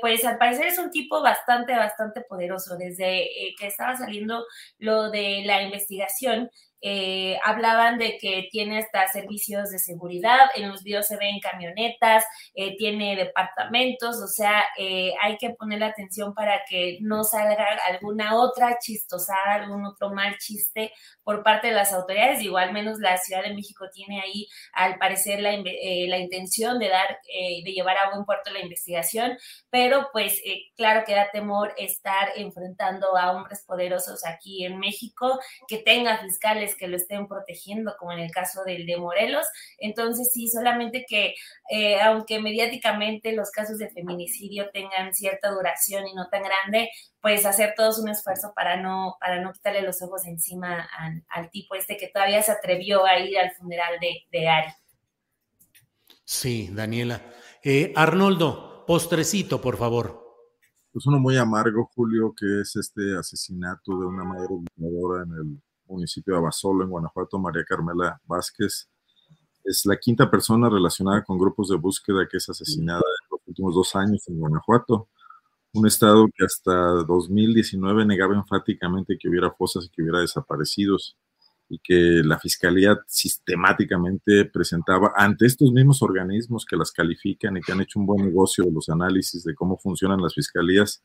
[0.00, 2.76] Pues al parecer es un tipo bastante, bastante poderoso.
[2.76, 4.44] Desde que estaba saliendo
[4.78, 6.50] lo de la investigación,
[6.82, 12.24] eh, hablaban de que tiene hasta servicios de seguridad, en los videos se ven camionetas,
[12.54, 18.36] eh, tiene departamentos, o sea, eh, hay que ponerle atención para que no salga alguna
[18.36, 22.42] otra chistosada, algún otro mal chiste por parte de las autoridades.
[22.42, 26.88] Igual al menos la Ciudad de México tiene ahí, al parecer, la, la intención de
[26.88, 27.18] dar,
[27.64, 29.36] de llevar a buen puerto la investigación,
[29.70, 30.40] pero pues
[30.76, 36.71] claro que da temor estar enfrentando a hombres poderosos aquí en México, que tenga fiscales
[36.76, 39.46] que lo estén protegiendo, como en el caso del de Morelos.
[39.78, 41.34] Entonces, sí, solamente que
[41.70, 47.46] eh, aunque mediáticamente los casos de feminicidio tengan cierta duración y no tan grande, pues
[47.46, 51.74] hacer todos un esfuerzo para no, para no quitarle los ojos encima al, al tipo
[51.74, 54.72] este que todavía se atrevió a ir al funeral de, de Ari.
[56.24, 57.20] Sí, Daniela.
[57.62, 60.22] Eh, Arnoldo, postrecito, por favor.
[60.92, 64.48] Pues uno muy amargo, Julio, que es este asesinato de una madre
[65.24, 65.62] en el
[65.92, 68.88] municipio de Abasolo, en Guanajuato, María Carmela Vázquez.
[69.64, 73.74] Es la quinta persona relacionada con grupos de búsqueda que es asesinada en los últimos
[73.74, 75.08] dos años en Guanajuato,
[75.74, 81.16] un estado que hasta 2019 negaba enfáticamente que hubiera fosas y que hubiera desaparecidos
[81.68, 87.72] y que la fiscalía sistemáticamente presentaba ante estos mismos organismos que las califican y que
[87.72, 91.02] han hecho un buen negocio de los análisis de cómo funcionan las fiscalías,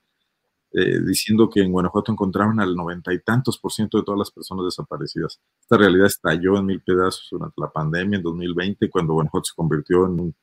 [0.79, 4.29] eh, diciendo que en Guanajuato encontraron al noventa y tantos por ciento de todas las
[4.29, 5.39] personas desaparecidas.
[5.59, 10.05] Esta realidad estalló en mil pedazos durante la pandemia en 2020, cuando Guanajuato se convirtió
[10.05, 10.35] en, un,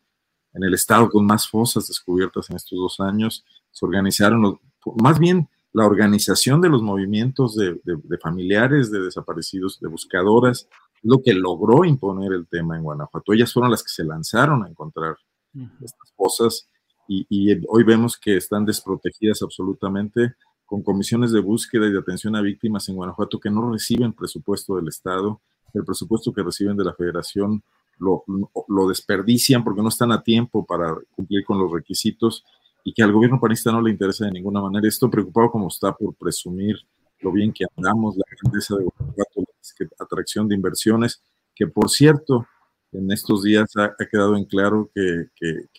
[0.54, 3.44] en el estado con más fosas descubiertas en estos dos años.
[3.70, 4.54] Se organizaron, los,
[5.00, 10.68] más bien la organización de los movimientos de, de, de familiares de desaparecidos, de buscadoras,
[11.02, 13.32] lo que logró imponer el tema en Guanajuato.
[13.32, 15.16] Ellas fueron las que se lanzaron a encontrar
[15.54, 15.84] uh -huh.
[15.84, 16.68] estas fosas
[17.08, 20.34] y, hoy vemos que están desprotegidas absolutamente
[20.64, 24.76] con comisiones de búsqueda y de atención a víctimas en Guanajuato que no reciben presupuesto
[24.76, 25.40] del Estado,
[25.74, 27.62] el presupuesto que reciben de la Federación
[27.98, 28.24] lo,
[28.68, 32.44] lo desperdician porque no están a tiempo para cumplir con los requisitos
[32.82, 34.86] y que al gobierno panista no le interesa de ninguna manera.
[34.86, 36.76] Esto preocupado como está por presumir
[37.20, 39.44] lo bien que andamos, la grandeza de Guanajuato,
[39.80, 41.22] la atracción de inversiones,
[41.54, 42.46] que por cierto,
[42.94, 45.28] en estos días ha, quedado en claro que,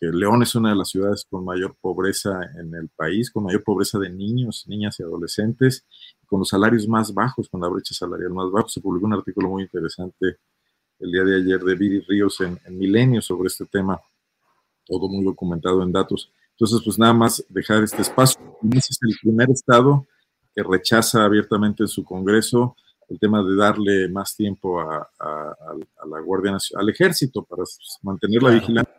[0.01, 3.97] León es una de las ciudades con mayor pobreza en el país, con mayor pobreza
[3.99, 5.85] de niños, niñas y adolescentes,
[6.25, 8.67] con los salarios más bajos, con la brecha salarial más baja.
[8.67, 10.37] Se publicó un artículo muy interesante
[10.99, 13.99] el día de ayer de Viri Ríos en, en Milenio sobre este tema,
[14.85, 16.31] todo muy documentado en datos.
[16.51, 18.39] Entonces, pues nada más dejar este espacio.
[18.71, 20.05] Ese es el primer estado
[20.53, 22.75] que rechaza abiertamente en su Congreso
[23.09, 27.63] el tema de darle más tiempo a, a, a la Guardia Nacional, al Ejército, para
[28.01, 28.61] mantener la claro.
[28.61, 28.93] vigilancia,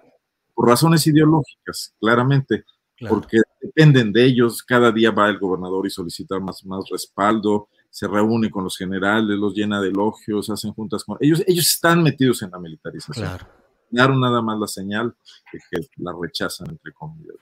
[0.54, 2.64] por razones ideológicas, claramente,
[2.96, 3.16] claro.
[3.16, 4.62] porque dependen de ellos.
[4.62, 9.38] Cada día va el gobernador y solicita más, más respaldo, se reúne con los generales,
[9.38, 11.42] los llena de elogios, hacen juntas con ellos.
[11.46, 13.26] Ellos están metidos en la militarización.
[13.26, 13.46] Claro.
[13.90, 15.14] Daron nada más la señal
[15.52, 17.36] de que la rechazan, entre comillas.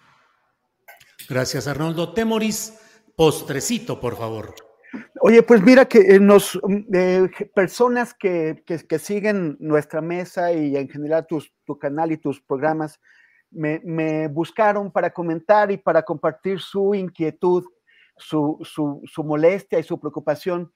[1.29, 2.13] Gracias, Arnoldo.
[2.13, 2.75] Temoris,
[3.17, 4.55] postrecito, por favor.
[5.21, 6.59] Oye, pues mira que eh, nos
[6.93, 12.41] eh, personas que, que, siguen nuestra mesa y en general tus, tu canal y tus
[12.41, 13.01] programas
[13.51, 17.65] me, me, buscaron para comentar y para compartir su inquietud,
[18.17, 20.73] su, su, su, molestia y su preocupación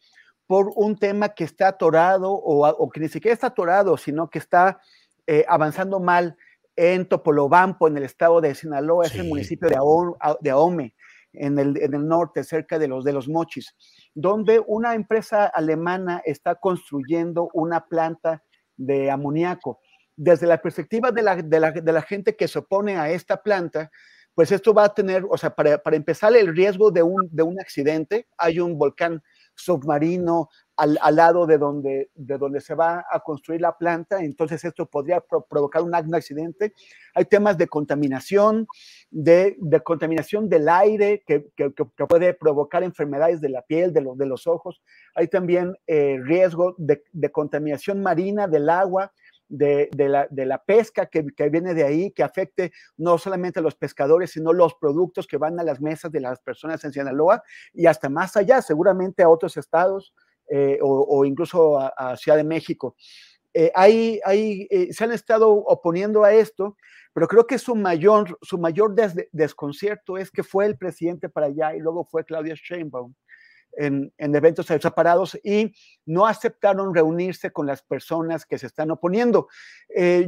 [0.46, 4.38] por un tema que está atorado o, o que ni siquiera está atorado, sino que
[4.38, 4.80] está
[5.26, 6.36] eh, avanzando mal
[6.74, 9.76] en Topolobampo, en el estado de Sinaloa, es el municipio de,
[10.50, 10.94] Ahome
[11.32, 13.74] en el, en el norte, cerca de los, de los Mochis,
[14.14, 18.42] donde una empresa alemana está construyendo una planta
[18.76, 19.80] de amoníaco.
[20.16, 23.42] Desde la perspectiva de la, de la, de la gente que se opone a esta
[23.42, 23.90] planta,
[24.34, 27.42] pues esto va a tener, o sea, para, para empezar el riesgo de un, de
[27.42, 29.22] un accidente, hay un volcán
[29.58, 34.64] submarino al, al, lado de donde, de donde se va a construir la planta, entonces
[34.64, 36.72] esto podría provocar un, accidente.
[37.14, 38.66] Hay temas de contaminación,
[39.10, 41.70] de, de contaminación del aire que, que,
[42.08, 44.80] puede provocar enfermedades de la piel, de, los de los ojos.
[45.14, 47.02] Hay también eh, riesgo de,
[47.32, 49.12] contaminación marina del agua.
[49.50, 53.60] De, de, la, de la pesca que, que, viene de ahí, que afecte no solamente
[53.60, 56.92] a los pescadores, sino los productos que van a las mesas de las personas en
[56.92, 57.42] Sinaloa
[57.72, 60.12] y hasta más allá, seguramente a otros estados,
[60.50, 62.96] eh, o, incluso a, Ciudad de México.
[63.52, 64.20] Eh, hay,
[64.70, 66.76] eh, se han estado oponiendo a esto,
[67.12, 68.94] pero creo que su mayor, su mayor
[69.32, 73.14] desconcierto es que fue el presidente para allá y luego fue Claudia Sheinbaum
[73.72, 75.74] en, en, eventos separados y
[76.06, 79.48] no aceptaron reunirse con las personas que se están oponiendo.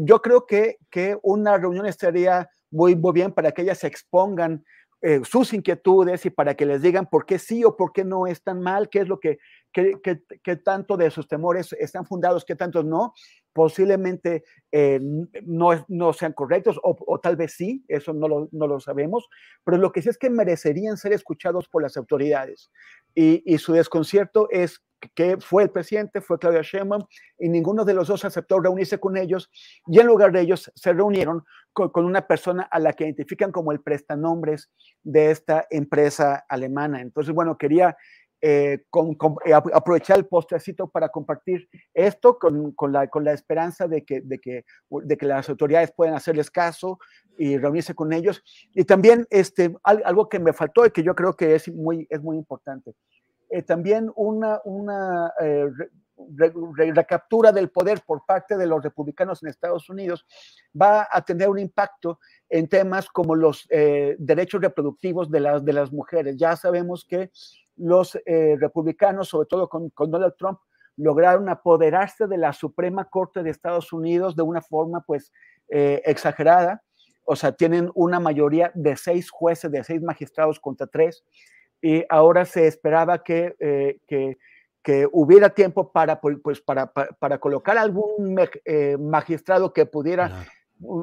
[0.00, 4.64] yo creo que, que una reunión estaría muy, muy bien para que ellas se expongan
[5.02, 8.26] eh, sus inquietudes y para que les digan por qué sí o por qué no
[8.26, 9.38] están mal, qué es lo que,
[9.72, 13.14] qué, tanto de sus temores están fundados, qué tantos no,
[13.54, 15.00] posiblemente eh,
[15.42, 19.26] no, no, sean correctos o, tal vez sí, eso no lo, no lo, sabemos,
[19.64, 22.70] pero lo que sí es que merecerían ser escuchados por las autoridades
[23.14, 24.82] y, su desconcierto es
[25.14, 27.04] que fue el presidente, fue Claudia Sheinbaum,
[27.38, 29.50] y ninguno de los dos aceptó reunirse con ellos,
[29.86, 33.72] y en lugar de ellos se reunieron con, una persona a la que identifican como
[33.72, 34.70] el prestanombres
[35.02, 37.00] de esta empresa alemana.
[37.00, 37.96] Entonces, bueno, quería
[38.42, 38.84] eh,
[39.44, 44.38] eh, aprovechar el postrecito para compartir esto con, la, con la esperanza de que, de,
[44.38, 46.98] que, de que las autoridades puedan hacerles caso
[47.38, 48.42] y reunirse con ellos.
[48.74, 52.20] Y también este, algo que me faltó y que yo creo que es muy, es
[52.22, 52.94] muy importante.
[53.50, 55.68] Eh, también una, una eh,
[56.94, 60.24] recaptura del poder por parte de los republicanos en Estados Unidos
[60.80, 65.72] va a tener un impacto en temas como los eh, derechos reproductivos de las, de
[65.72, 66.36] las mujeres.
[66.36, 67.30] Ya sabemos que
[67.76, 70.58] los republicanos, sobre todo con, Donald Trump,
[70.96, 75.32] lograron apoderarse de la Suprema Corte de Estados Unidos de una forma pues
[75.68, 76.82] exagerada.
[77.24, 81.24] O sea, tienen una mayoría de seis jueces, de seis magistrados contra tres
[81.82, 84.36] y ahora se esperaba que, eh, que,
[85.12, 90.46] hubiera tiempo para, pues, para, para, colocar algún eh, magistrado que pudiera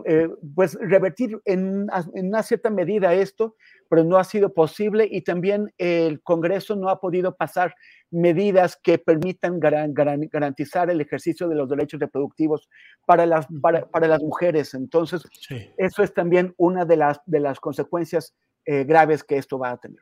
[0.06, 3.56] eh, pues, revertir en, en, una cierta medida esto,
[3.90, 7.76] pero no ha sido posible y también el Congreso no ha podido pasar
[8.10, 12.70] medidas que permitan garantizar el ejercicio de los derechos reproductivos
[13.06, 14.74] para las, para, para las mujeres.
[14.74, 15.24] Entonces,
[15.78, 20.02] eso es también una de las, de las consecuencias graves que esto va a tener.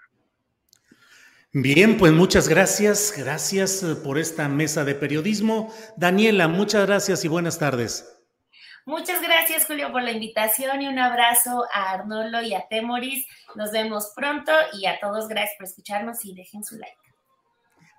[1.58, 3.14] Bien, pues muchas gracias.
[3.18, 5.74] Gracias eh, por esta mesa de periodismo.
[5.96, 8.15] Daniela, muchas gracias y buenas tardes.
[8.86, 13.26] Muchas gracias, Julio, por la invitación y un abrazo a Arnolo y a Temoris.
[13.56, 16.96] Nos vemos pronto y a todos gracias por escucharnos y dejen su like.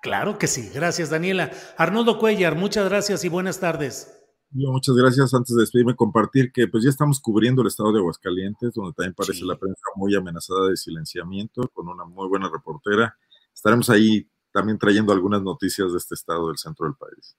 [0.01, 0.69] Claro que sí.
[0.73, 1.51] Gracias, Daniela.
[1.77, 4.17] Arnoldo Cuellar, muchas gracias y buenas tardes.
[4.51, 5.33] muchas gracias.
[5.33, 9.13] Antes de despedirme, compartir que pues ya estamos cubriendo el estado de Aguascalientes, donde también
[9.13, 13.17] parece la prensa muy amenazada de silenciamiento, con una muy buena reportera
[13.57, 17.35] estaremos ahí también trayendo algunas noticias de este estado del centro del país.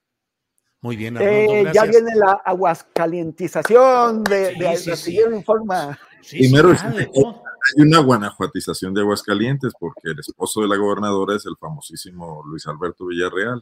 [0.80, 5.98] Muy bien, eh, ya viene la aguascalientización de, de, sí, sí, informa.
[6.30, 12.42] Primero hay una guanajuatización de Aguascalientes porque el esposo de la gobernadora es el famosísimo
[12.46, 13.60] Luis Alberto Villarreal.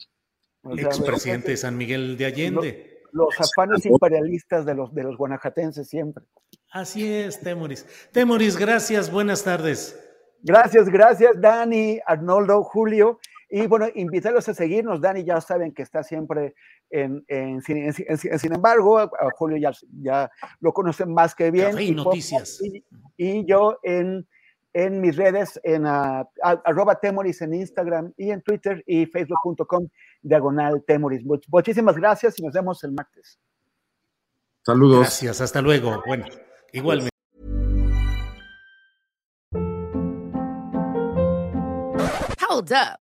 [0.62, 3.02] O sea, expresidente de San Miguel de Allende.
[3.12, 6.24] Los, los afanes imperialistas de los, de los guanajatenses siempre.
[6.70, 7.86] Así es, Temoris.
[8.12, 9.98] Temoris, gracias, buenas tardes.
[10.42, 13.18] Gracias, gracias, Dani, Arnoldo, Julio.
[13.48, 15.00] Y bueno, invitarlos a seguirnos.
[15.00, 16.54] Dani ya saben que está siempre
[16.90, 19.72] en, en, sin embargo, a Julio ya,
[20.02, 20.30] ya
[20.60, 21.78] lo conocen más que bien.
[21.78, 22.60] y, noticias.
[23.16, 24.26] Y, yo en,
[24.72, 29.88] en mis redes, en uh, arroba Temoris en Instagram y en Twitter y facebook.com
[30.22, 31.24] diagonal Temoris.
[31.48, 33.38] Muchísimas gracias y nos vemos el martes.
[34.62, 35.00] Saludos.
[35.00, 36.02] Gracias, hasta luego.
[36.06, 36.26] Bueno,
[36.72, 37.10] igualmente.
[42.48, 43.05] Hold up.